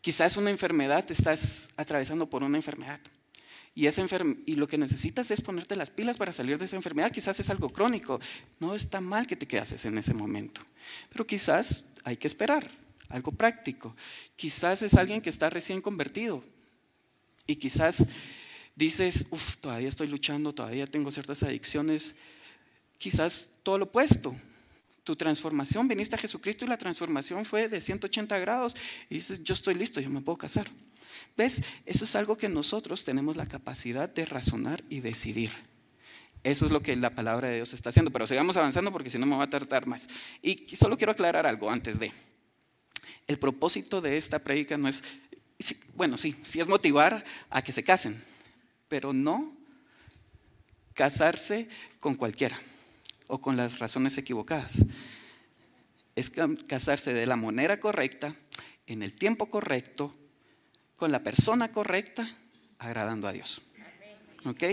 [0.00, 3.00] Quizás una enfermedad, estás atravesando por una enfermedad.
[3.74, 4.04] Y, esa
[4.46, 7.12] y lo que necesitas es ponerte las pilas para salir de esa enfermedad.
[7.12, 8.20] Quizás es algo crónico.
[8.58, 10.62] No está mal que te quedes en ese momento.
[11.10, 12.70] Pero quizás hay que esperar,
[13.08, 13.94] algo práctico.
[14.34, 16.42] Quizás es alguien que está recién convertido.
[17.46, 18.06] Y quizás
[18.78, 22.16] dices, uff, todavía estoy luchando, todavía tengo ciertas adicciones,
[22.96, 24.36] quizás todo lo opuesto.
[25.02, 28.76] Tu transformación, viniste a Jesucristo y la transformación fue de 180 grados
[29.10, 30.70] y dices, yo estoy listo, yo me puedo casar.
[31.36, 31.62] ¿Ves?
[31.86, 35.50] Eso es algo que nosotros tenemos la capacidad de razonar y decidir.
[36.44, 38.12] Eso es lo que la palabra de Dios está haciendo.
[38.12, 40.08] Pero sigamos avanzando porque si no me va a tardar más.
[40.40, 42.12] Y solo quiero aclarar algo antes de.
[43.26, 45.02] El propósito de esta prédica no es,
[45.94, 48.22] bueno, sí, sí es motivar a que se casen,
[48.88, 49.56] pero no
[50.94, 51.68] casarse
[52.00, 52.58] con cualquiera
[53.28, 54.84] o con las razones equivocadas.
[56.16, 56.32] Es
[56.66, 58.34] casarse de la manera correcta,
[58.86, 60.10] en el tiempo correcto,
[60.96, 62.28] con la persona correcta,
[62.78, 63.62] agradando a Dios.
[64.44, 64.64] ¿Ok?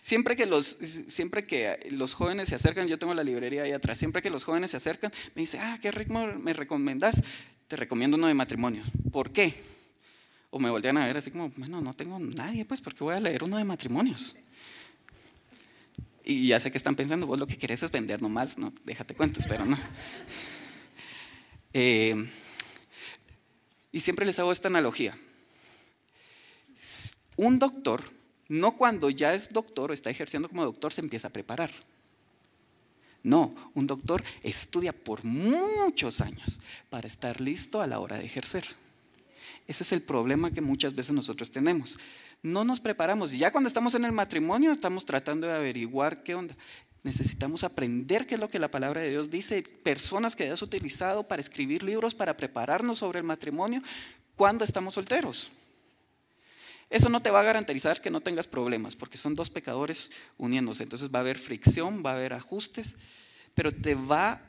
[0.00, 0.66] Siempre que, los,
[1.08, 4.44] siempre que los jóvenes se acercan, yo tengo la librería ahí atrás, siempre que los
[4.44, 7.22] jóvenes se acercan, me dice, ah, ¿qué ritmo me recomendás?
[7.68, 8.82] Te recomiendo uno de matrimonio.
[9.12, 9.54] ¿Por qué?
[10.50, 13.20] O me voltean a ver así como, bueno, no tengo nadie, pues, porque voy a
[13.20, 14.36] leer uno de matrimonios.
[16.24, 19.14] Y ya sé que están pensando, vos lo que querés es vender nomás, no, déjate
[19.14, 19.78] cuentos, pero no.
[21.72, 22.28] Eh,
[23.92, 25.16] y siempre les hago esta analogía.
[27.36, 28.02] Un doctor,
[28.48, 31.70] no cuando ya es doctor o está ejerciendo como doctor, se empieza a preparar.
[33.22, 36.58] No, un doctor estudia por muchos años
[36.88, 38.64] para estar listo a la hora de ejercer.
[39.70, 41.96] Ese es el problema que muchas veces nosotros tenemos.
[42.42, 43.30] No nos preparamos.
[43.30, 46.56] Ya cuando estamos en el matrimonio estamos tratando de averiguar qué onda.
[47.04, 49.62] Necesitamos aprender qué es lo que la palabra de Dios dice.
[49.84, 53.80] Personas que hayas utilizado para escribir libros, para prepararnos sobre el matrimonio
[54.34, 55.52] cuando estamos solteros.
[56.90, 60.82] Eso no te va a garantizar que no tengas problemas, porque son dos pecadores uniéndose.
[60.82, 62.96] Entonces va a haber fricción, va a haber ajustes,
[63.54, 64.42] pero te va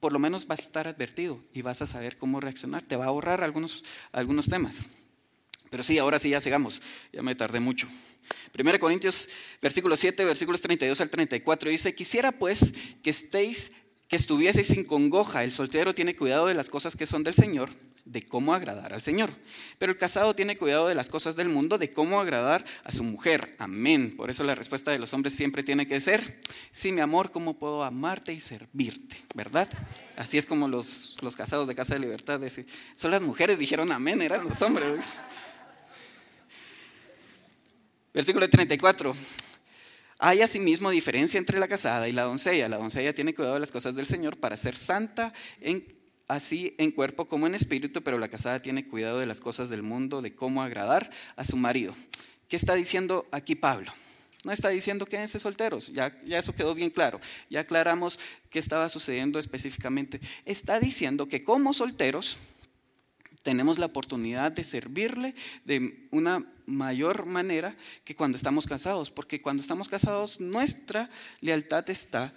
[0.00, 2.82] por lo menos vas a estar advertido y vas a saber cómo reaccionar.
[2.82, 4.86] Te va a ahorrar algunos, algunos temas.
[5.70, 6.82] Pero sí, ahora sí, ya sigamos.
[7.12, 7.88] Ya me tardé mucho.
[8.56, 9.28] 1 Corintios,
[9.60, 13.72] versículo 7, versículos 32 al 34, dice, quisiera pues que estéis,
[14.08, 15.42] que estuvieseis sin congoja.
[15.42, 17.70] El soltero tiene cuidado de las cosas que son del Señor
[18.04, 19.30] de cómo agradar al Señor.
[19.78, 23.02] Pero el casado tiene cuidado de las cosas del mundo, de cómo agradar a su
[23.02, 23.54] mujer.
[23.58, 24.14] Amén.
[24.16, 26.40] Por eso la respuesta de los hombres siempre tiene que ser,
[26.70, 29.16] sí, mi amor, ¿cómo puedo amarte y servirte?
[29.34, 29.68] ¿Verdad?
[30.16, 32.66] Así es como los, los casados de Casa de Libertad dicen.
[32.94, 35.00] Son las mujeres, dijeron amén, eran los hombres.
[38.12, 39.14] Versículo 34.
[40.18, 42.68] Hay asimismo diferencia entre la casada y la doncella.
[42.68, 45.84] La doncella tiene cuidado de las cosas del Señor para ser santa en
[46.28, 49.82] así en cuerpo como en espíritu, pero la casada tiene cuidado de las cosas del
[49.82, 51.94] mundo, de cómo agradar a su marido.
[52.48, 53.92] ¿Qué está diciendo aquí Pablo?
[54.44, 58.18] No está diciendo quédense solteros, ya, ya eso quedó bien claro, ya aclaramos
[58.50, 60.20] qué estaba sucediendo específicamente.
[60.44, 62.36] Está diciendo que como solteros
[63.42, 65.34] tenemos la oportunidad de servirle
[65.64, 71.10] de una mayor manera que cuando estamos casados, porque cuando estamos casados nuestra
[71.40, 72.32] lealtad está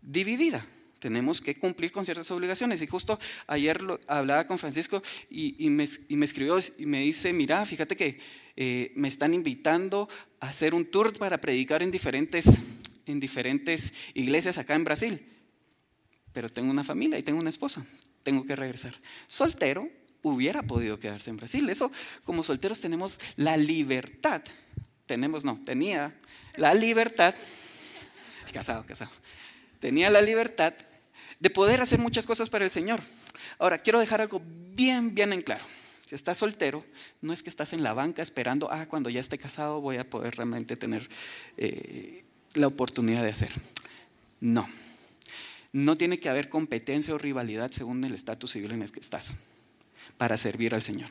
[0.00, 0.64] dividida
[1.02, 2.80] tenemos que cumplir con ciertas obligaciones.
[2.80, 8.20] Y justo ayer hablaba con Francisco y, me, escribió y me dice, mira, fíjate que
[8.54, 12.60] eh, me están invitando a hacer un tour para predicar en diferentes,
[13.04, 15.26] en diferentes iglesias acá en Brasil.
[16.32, 17.84] Pero tengo una familia y tengo una esposa,
[18.22, 18.94] tengo que regresar.
[19.26, 19.90] Soltero
[20.22, 21.68] hubiera podido quedarse en Brasil.
[21.68, 21.90] Eso,
[22.22, 24.42] como solteros tenemos la libertad,
[25.06, 26.14] tenemos, no, tenía
[26.54, 27.34] la libertad,
[28.52, 29.10] casado, casado,
[29.80, 30.74] tenía la libertad
[31.42, 33.00] de poder hacer muchas cosas para el Señor.
[33.58, 34.40] Ahora, quiero dejar algo
[34.76, 35.64] bien, bien en claro.
[36.06, 36.84] Si estás soltero,
[37.20, 40.08] no es que estás en la banca esperando, ah, cuando ya esté casado voy a
[40.08, 41.08] poder realmente tener
[41.56, 42.22] eh,
[42.54, 43.50] la oportunidad de hacer.
[44.38, 44.68] No.
[45.72, 49.36] No tiene que haber competencia o rivalidad según el estatus civil en el que estás
[50.18, 51.10] para servir al Señor.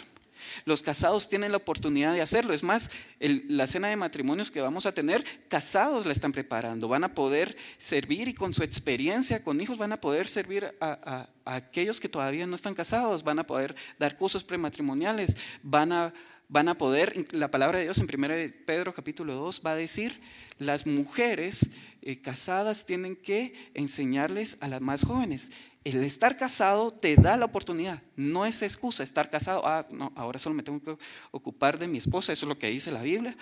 [0.65, 2.53] Los casados tienen la oportunidad de hacerlo.
[2.53, 6.87] Es más, la cena de matrimonios que vamos a tener, casados la están preparando.
[6.87, 11.27] Van a poder servir y con su experiencia con hijos van a poder servir a,
[11.45, 13.23] aquellos que todavía no están casados.
[13.23, 15.35] Van a poder dar cursos prematrimoniales.
[15.63, 16.13] Van a,
[16.47, 20.19] van a poder, la palabra de Dios en 1 Pedro capítulo 2 va a decir,
[20.57, 21.69] las mujeres
[22.01, 25.51] eh, casadas tienen que enseñarles a las más jóvenes
[25.83, 30.39] el estar casado te da la oportunidad, no es excusa estar casado, ah, no, ahora
[30.39, 33.35] solo me tengo que ocupar de mi esposa, eso es lo que dice la Biblia.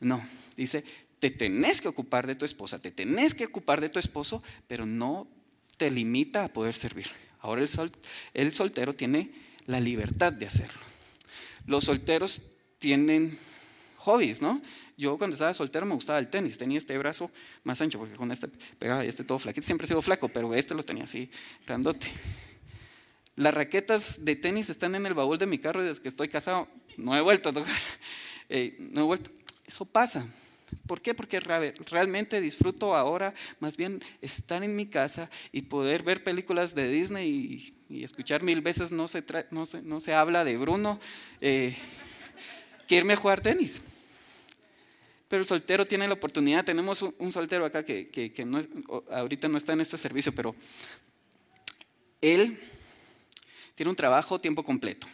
[0.00, 0.22] No,
[0.56, 0.84] dice,
[1.20, 4.86] te tenés que ocupar de tu esposa, te tenés que ocupar de tu esposo, pero
[4.86, 5.28] no
[5.76, 7.06] te limita a poder servir.
[7.40, 7.70] Ahora el,
[8.34, 9.32] el soltero tiene
[9.66, 10.80] la libertad de hacerlo.
[11.66, 12.42] Los solteros
[12.78, 13.38] tienen
[13.98, 14.60] hobbies, ¿no?
[15.00, 17.30] Yo cuando estaba soltero me gustaba el tenis, tenía este brazo
[17.64, 18.48] más ancho, porque con este
[18.78, 21.30] pegaba este todo flaquito, siempre he sido flaco, pero este lo tenía así,
[21.66, 22.06] grandote.
[23.34, 26.68] Las raquetas de tenis están en el baúl de mi carro desde que estoy casado,
[26.98, 27.74] no he vuelto a tocar,
[28.50, 29.30] eh, no he vuelto.
[29.66, 30.26] Eso pasa.
[30.86, 31.14] ¿Por qué?
[31.14, 36.90] Porque realmente disfruto ahora más bien estar en mi casa y poder ver películas de
[36.90, 41.00] Disney y, escuchar mil veces no se, no no se habla de Bruno
[41.40, 41.74] eh,
[42.86, 43.80] que irme a jugar tenis.
[45.30, 48.60] Pero el soltero tiene la oportunidad, tenemos un, soltero acá que, que, no,
[49.12, 50.56] ahorita no está en este servicio, pero
[52.20, 52.58] él
[53.76, 55.06] tiene un trabajo tiempo completo.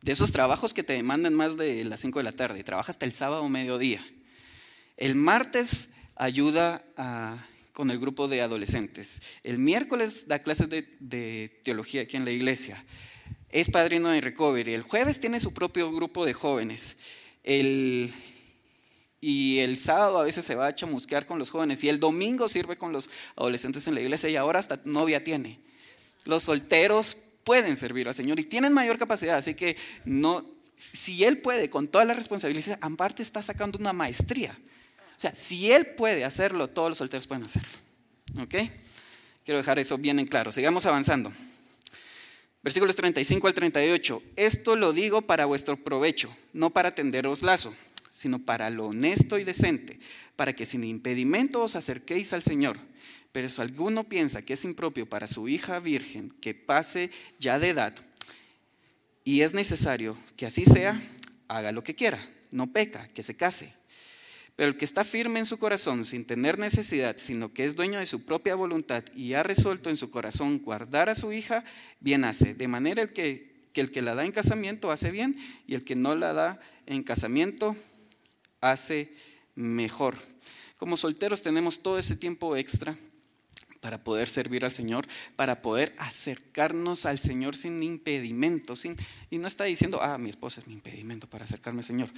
[0.00, 3.04] De esos trabajos que te demandan más de las 5 de la tarde, trabaja hasta
[3.04, 4.06] el sábado mediodía.
[4.96, 6.84] El martes ayuda
[7.72, 9.22] con el grupo de adolescentes.
[9.42, 12.84] El miércoles da clases de, teología aquí en la iglesia.
[13.48, 14.72] Es padrino de recovery.
[14.72, 16.96] El jueves tiene su propio grupo de jóvenes.
[19.24, 21.82] Y el sábado a veces se va a chamusquear con los jóvenes.
[21.84, 25.60] Y el domingo sirve con los adolescentes en la iglesia y ahora hasta novia tiene.
[26.24, 29.38] Los solteros pueden servir al Señor y tienen mayor capacidad.
[29.38, 30.44] Así que no,
[30.76, 34.58] si Él puede con todas las responsabilidades, aparte está sacando una maestría.
[35.16, 37.70] O sea, si Él puede hacerlo, todos los solteros pueden hacerlo.
[38.40, 38.54] ¿Ok?
[39.44, 40.50] Quiero dejar eso bien en claro.
[40.50, 41.32] Sigamos avanzando.
[42.60, 44.20] Versículos 35 al 38.
[44.34, 47.72] Esto lo digo para vuestro provecho, no para tenderos lazo,
[48.12, 49.98] sino para lo honesto y decente,
[50.36, 52.78] para que sin impedimento os acerquéis al Señor.
[53.32, 57.10] Pero si alguno piensa que es impropio para su hija virgen que pase
[57.40, 57.94] ya de edad,
[59.24, 61.00] y es necesario que así sea,
[61.48, 63.72] haga lo que quiera, no peca, que se case
[64.56, 68.00] pero el que está firme en su corazón sin tener necesidad, sino que es dueño
[68.00, 71.64] de su propia voluntad y ha resuelto en su corazón guardar a su hija,
[72.00, 72.54] bien hace.
[72.54, 75.36] De manera que, que el que la da en casamiento hace bien
[75.66, 77.74] y el que no la da en casamiento
[78.62, 79.14] hace
[79.54, 80.16] mejor.
[80.78, 82.96] Como solteros tenemos todo ese tiempo extra
[83.82, 85.06] para poder servir al Señor,
[85.36, 88.76] para poder acercarnos al Señor sin impedimento.
[88.76, 88.96] Sin,
[89.28, 92.08] y no está diciendo, ah, mi esposa es mi impedimento para acercarme al Señor.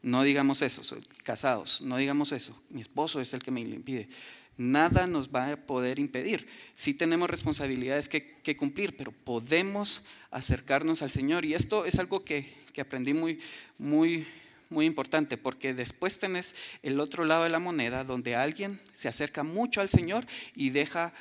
[0.00, 0.82] No digamos eso,
[1.24, 2.58] casados, no digamos eso.
[2.72, 4.08] Mi esposo es el que me impide.
[4.56, 6.46] Nada nos va a poder impedir.
[6.74, 11.44] Sí tenemos responsabilidades que, cumplir, pero podemos acercarnos al Señor.
[11.44, 13.40] Y esto es algo que, aprendí muy,
[13.76, 14.24] muy,
[14.70, 19.42] muy importante, porque después tenés el otro lado de la moneda, donde alguien se acerca
[19.42, 21.12] mucho al Señor y deja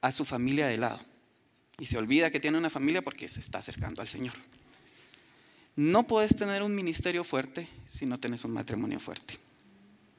[0.00, 1.00] a su familia de lado.
[1.78, 4.34] Y se olvida que tiene una familia porque se está acercando al Señor.
[5.76, 9.38] No puedes tener un ministerio fuerte si no tienes un matrimonio fuerte.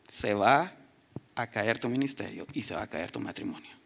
[0.07, 0.73] Se va
[1.35, 3.78] a caer tu ministerio y se va a caer tu matrimonio.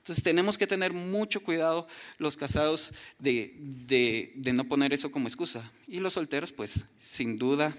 [0.00, 1.86] Entonces tenemos que tener mucho cuidado
[2.18, 5.70] los casados de, de, no poner eso como excusa.
[5.86, 7.74] Y los solteros, pues sin duda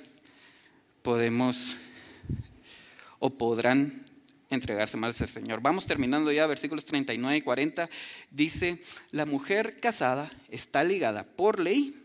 [1.01, 1.75] podemos
[3.17, 4.05] o podrán
[4.51, 5.61] entregarse más al Señor.
[5.61, 7.89] Vamos terminando ya, versículos 39 y 40.
[8.29, 11.95] Dice, la mujer casada está ligada por ley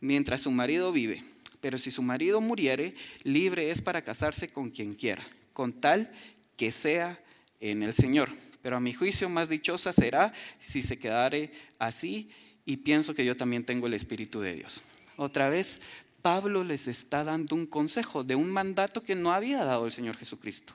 [0.00, 1.24] mientras su marido vive.
[1.60, 6.12] Pero si su marido muriere, libre es para casarse con quien quiera, con tal
[6.56, 7.20] que sea
[7.60, 8.30] en el Señor.
[8.62, 12.30] Pero a mi juicio más dichosa será si se quedare así
[12.64, 14.82] y pienso que yo también tengo el Espíritu de Dios.
[15.16, 15.80] Otra vez,
[16.22, 20.16] Pablo les está dando un consejo de un mandato que no había dado el Señor
[20.16, 20.72] Jesucristo.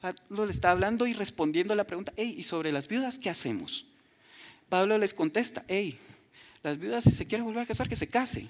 [0.00, 3.28] Pablo le está hablando y respondiendo a la pregunta, hey, ¿y sobre las viudas qué
[3.28, 3.86] hacemos?
[4.68, 5.98] Pablo les contesta, hey,
[6.62, 8.48] las viudas si se quiere volver a casar, que se case.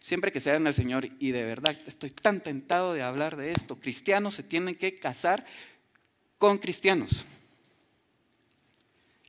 [0.00, 3.76] Siempre que sean al Señor, y de verdad estoy tan tentado de hablar de esto,
[3.76, 5.44] cristianos se tienen que casar
[6.38, 7.26] con cristianos.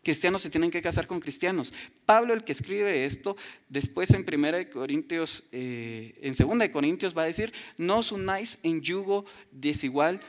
[0.04, 1.74] Cristianos se tienen que casar con cristianos.
[2.06, 3.38] Pablo, el que escribe esto,
[3.70, 8.12] después en Primera de Corintios, eh, en Segunda de Corintios va a decir: no os
[8.12, 10.20] unáis en yugo desigual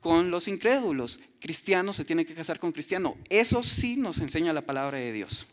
[0.00, 1.20] con los incrédulos.
[1.40, 3.14] Cristianos se tienen que casar con cristianos.
[3.30, 5.46] Eso sí nos enseña la palabra de Dios.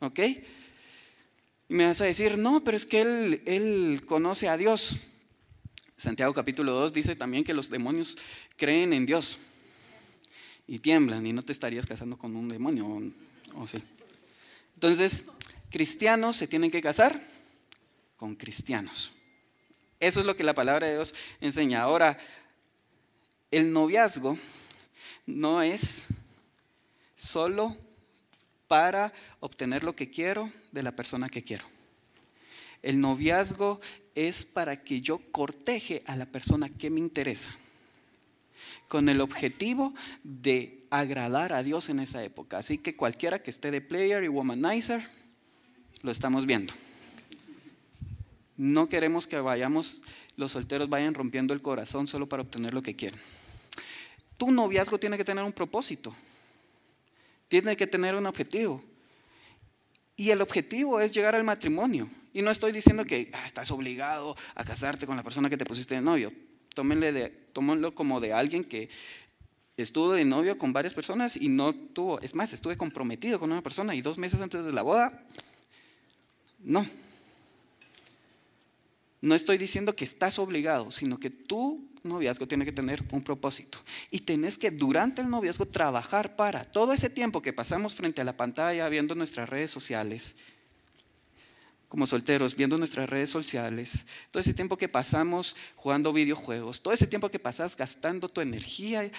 [0.00, 0.20] ¿Ok?
[1.68, 4.96] Y me vas a decir, no, pero es que él, él conoce a Dios.
[5.98, 8.16] Santiago capítulo 2 dice también que los demonios
[8.56, 9.38] creen en Dios
[10.68, 12.86] y tiemblan y no te estarías casando con un demonio,
[13.56, 13.78] o, sí.
[14.74, 15.24] Entonces,
[15.70, 17.20] cristianos se tienen que casar
[18.16, 19.10] con cristianos.
[19.98, 21.82] Eso es lo que la palabra de Dios enseña.
[21.82, 22.18] Ahora,
[23.50, 24.38] el noviazgo
[25.26, 26.06] no es
[27.16, 27.76] solo
[28.68, 31.64] para obtener lo que quiero de la persona que quiero.
[32.82, 33.80] El noviazgo
[34.14, 37.50] es para que yo corteje a la persona que me interesa,
[38.88, 42.58] con el objetivo de agradar a Dios en esa época.
[42.58, 45.06] Así que cualquiera que esté de player y womanizer,
[46.02, 46.72] lo estamos viendo.
[48.56, 50.02] No queremos que vayamos,
[50.36, 53.20] los solteros vayan rompiendo el corazón solo para obtener lo que quieren.
[54.36, 56.14] Tu noviazgo tiene que tener un propósito.
[57.48, 58.82] Tiene que tener un objetivo.
[60.16, 62.08] Y el objetivo es llegar al matrimonio.
[62.32, 65.64] Y no estoy diciendo que ah, estás obligado a casarte con la persona que te
[65.64, 66.32] pusiste de novio.
[66.74, 68.88] Tómenle tómenlo como de alguien que
[69.76, 73.62] estuvo de novio con varias personas y no tuvo, es más, estuve comprometido con una
[73.62, 75.24] persona y dos meses antes de la boda,
[76.60, 76.86] no.
[79.20, 83.78] No estoy diciendo que estás obligado, sino que tu noviazgo tiene que tener un propósito.
[84.10, 88.24] Y tenés que durante el noviazgo trabajar para todo ese tiempo que pasamos frente a
[88.24, 90.36] la pantalla viendo nuestras redes sociales,
[91.88, 97.06] como solteros, viendo nuestras redes sociales, todo ese tiempo que pasamos jugando videojuegos, todo ese
[97.06, 99.10] tiempo que pasas gastando tu energía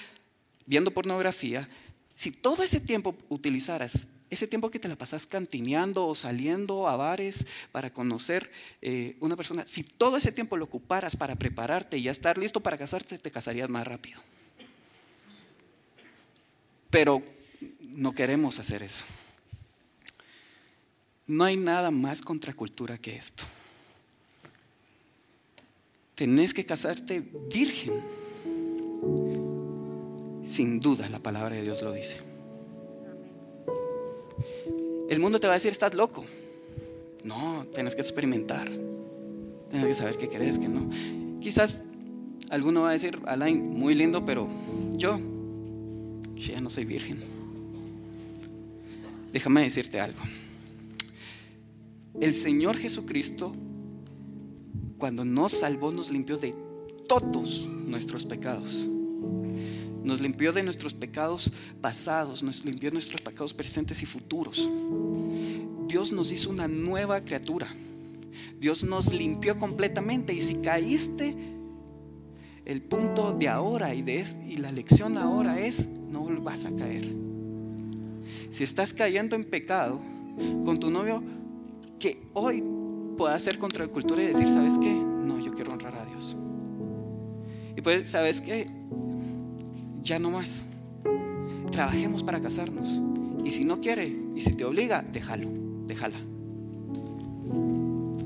[0.66, 1.68] viendo pornografía,
[2.14, 6.96] si todo ese tiempo utilizaras ese tiempo que te la pasas cantineando o saliendo a
[6.96, 8.52] bares para conocer
[8.82, 12.60] eh, una persona, si todo ese tiempo lo ocuparas para prepararte y ya estar listo
[12.60, 14.22] para casarte, te casarías más rápido.
[16.90, 17.24] Pero
[17.82, 19.04] no queremos hacer eso.
[21.30, 23.44] No hay nada más contracultura que esto.
[26.16, 27.22] Tenés que casarte
[27.54, 27.94] virgen.
[30.44, 32.18] Sin duda la palabra de Dios lo dice.
[35.08, 36.26] El mundo te va a decir, estás loco.
[37.24, 38.68] No, tienes que experimentar.
[39.70, 40.90] Tienes que saber qué crees, que no.
[41.40, 41.78] Quizás
[42.50, 44.50] alguno va a decir, Alain, muy lindo, pero
[44.98, 45.20] yo,
[46.34, 47.20] yo ya no soy virgen.
[49.32, 50.22] Déjame decirte algo.
[52.22, 53.56] El Señor Jesucristo,
[54.98, 56.54] cuando nos salvó, nos limpió de
[57.08, 58.86] todos nuestros pecados.
[60.04, 61.50] Nos limpió de nuestros pecados
[61.80, 64.70] pasados, nos limpió de nuestros pecados presentes y futuros.
[65.88, 67.68] Dios nos hizo una nueva criatura.
[68.60, 71.36] Dios nos limpió completamente y si caíste,
[72.66, 77.16] el punto de ahora y, de, y la lección ahora es, no vas a caer.
[78.50, 80.00] Si estás cayendo en pecado
[80.66, 81.24] con tu novio,
[82.00, 82.64] que hoy
[83.18, 84.92] pueda ser contra la cultura y decir, ¿sabes qué?
[84.94, 86.36] No, yo quiero honrar a Dios.
[87.76, 88.68] Y pues, ¿sabes qué?
[90.02, 90.66] Ya no más.
[91.72, 93.00] Trabajemos para casarnos.
[93.46, 95.50] Y si no quiere, y si te obliga, déjalo,
[95.86, 96.18] déjala.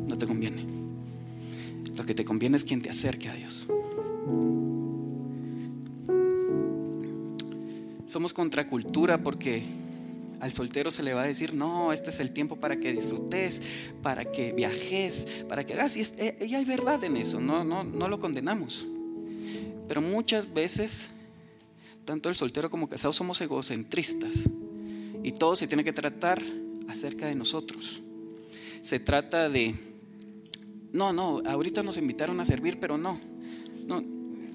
[0.08, 0.64] No te conviene.
[1.96, 3.68] Lo que te conviene es quien te acerque a Dios.
[8.06, 9.64] Somos contracultura porque
[10.44, 13.62] al soltero se le va a decir, no, este es el tiempo para que disfrutes,
[14.02, 15.96] para que viajes, para que hagas.
[15.96, 18.86] Y, eh, hay verdad en eso, no, no, no lo condenamos.
[19.88, 21.08] Pero muchas veces,
[22.04, 24.34] tanto el soltero como el casado somos egocentristas.
[25.24, 26.44] Y todo se tiene que tratar
[26.90, 28.02] acerca de nosotros.
[28.82, 29.76] Se trata de,
[30.92, 33.18] no, no, ahorita nos invitaron a servir, pero no,
[33.88, 34.04] no,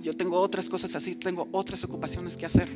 [0.03, 2.69] yo tengo otras cosas así, tengo otras ocupaciones que hacer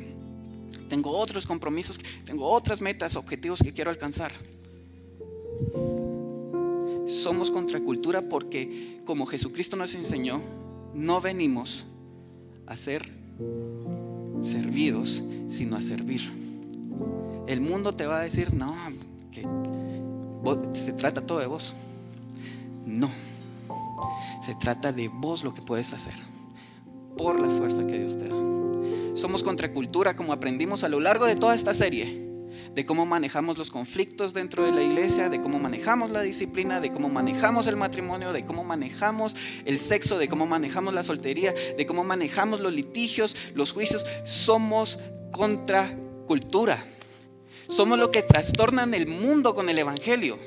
[0.89, 4.31] tengo otros compromisos, tengo otras metas, objetivos que quiero alcanzar.
[7.07, 10.41] Somos contracultura porque, como Jesucristo nos enseñó,
[10.93, 11.85] no venimos
[12.65, 13.09] a ser
[14.41, 16.21] servidos, sino a servir.
[17.47, 18.75] El mundo te va a decir, no,
[19.31, 19.47] que
[20.73, 21.73] se trata todo de vos.
[22.85, 23.09] No,
[24.45, 26.15] se trata de vos lo que puedes hacer
[27.17, 28.62] por la fuerza que Dios te da
[29.13, 32.29] somos contracultura, como aprendimos a lo largo de toda esta serie,
[32.73, 36.91] de cómo manejamos los conflictos dentro de la iglesia, de cómo manejamos la disciplina, de
[36.91, 39.35] cómo manejamos el matrimonio, de cómo manejamos
[39.65, 44.05] el sexo, de cómo manejamos la soltería, de cómo manejamos los litigios, los juicios.
[44.25, 44.99] Somos
[45.31, 46.83] contracultura.
[47.67, 50.39] Somos lo que trastornan el mundo con el Evangelio.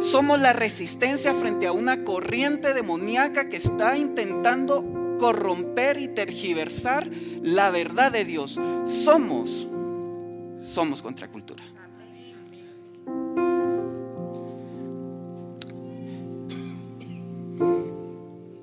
[0.00, 7.06] Somos la resistencia frente a una corriente demoníaca que está intentando corromper y tergiversar
[7.42, 8.58] la verdad de Dios.
[8.86, 9.68] Somos,
[10.62, 11.62] somos contracultura.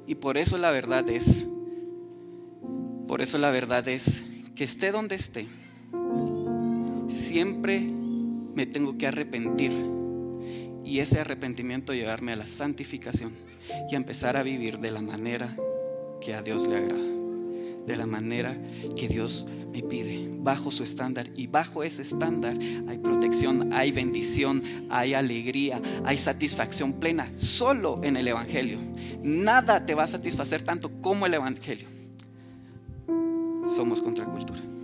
[0.08, 1.46] Y por eso la verdad es,
[3.08, 5.46] por eso la verdad es que esté donde esté,
[7.08, 7.82] siempre
[8.56, 9.72] me tengo que arrepentir
[10.84, 13.34] y ese arrepentimiento llevarme a la santificación
[13.92, 15.56] y a empezar a vivir de la manera
[16.22, 17.04] que a Dios le agrada,
[17.86, 18.58] de la manera
[18.96, 21.28] que Dios me pide, bajo su estándar.
[21.36, 22.58] Y bajo ese estándar
[22.88, 28.80] hay protección, hay bendición, hay alegría, hay satisfacción plena, solo en el Evangelio.
[29.24, 31.88] Nada te va a satisfacer tanto como el Evangelio.
[33.76, 34.77] Somos contracultura.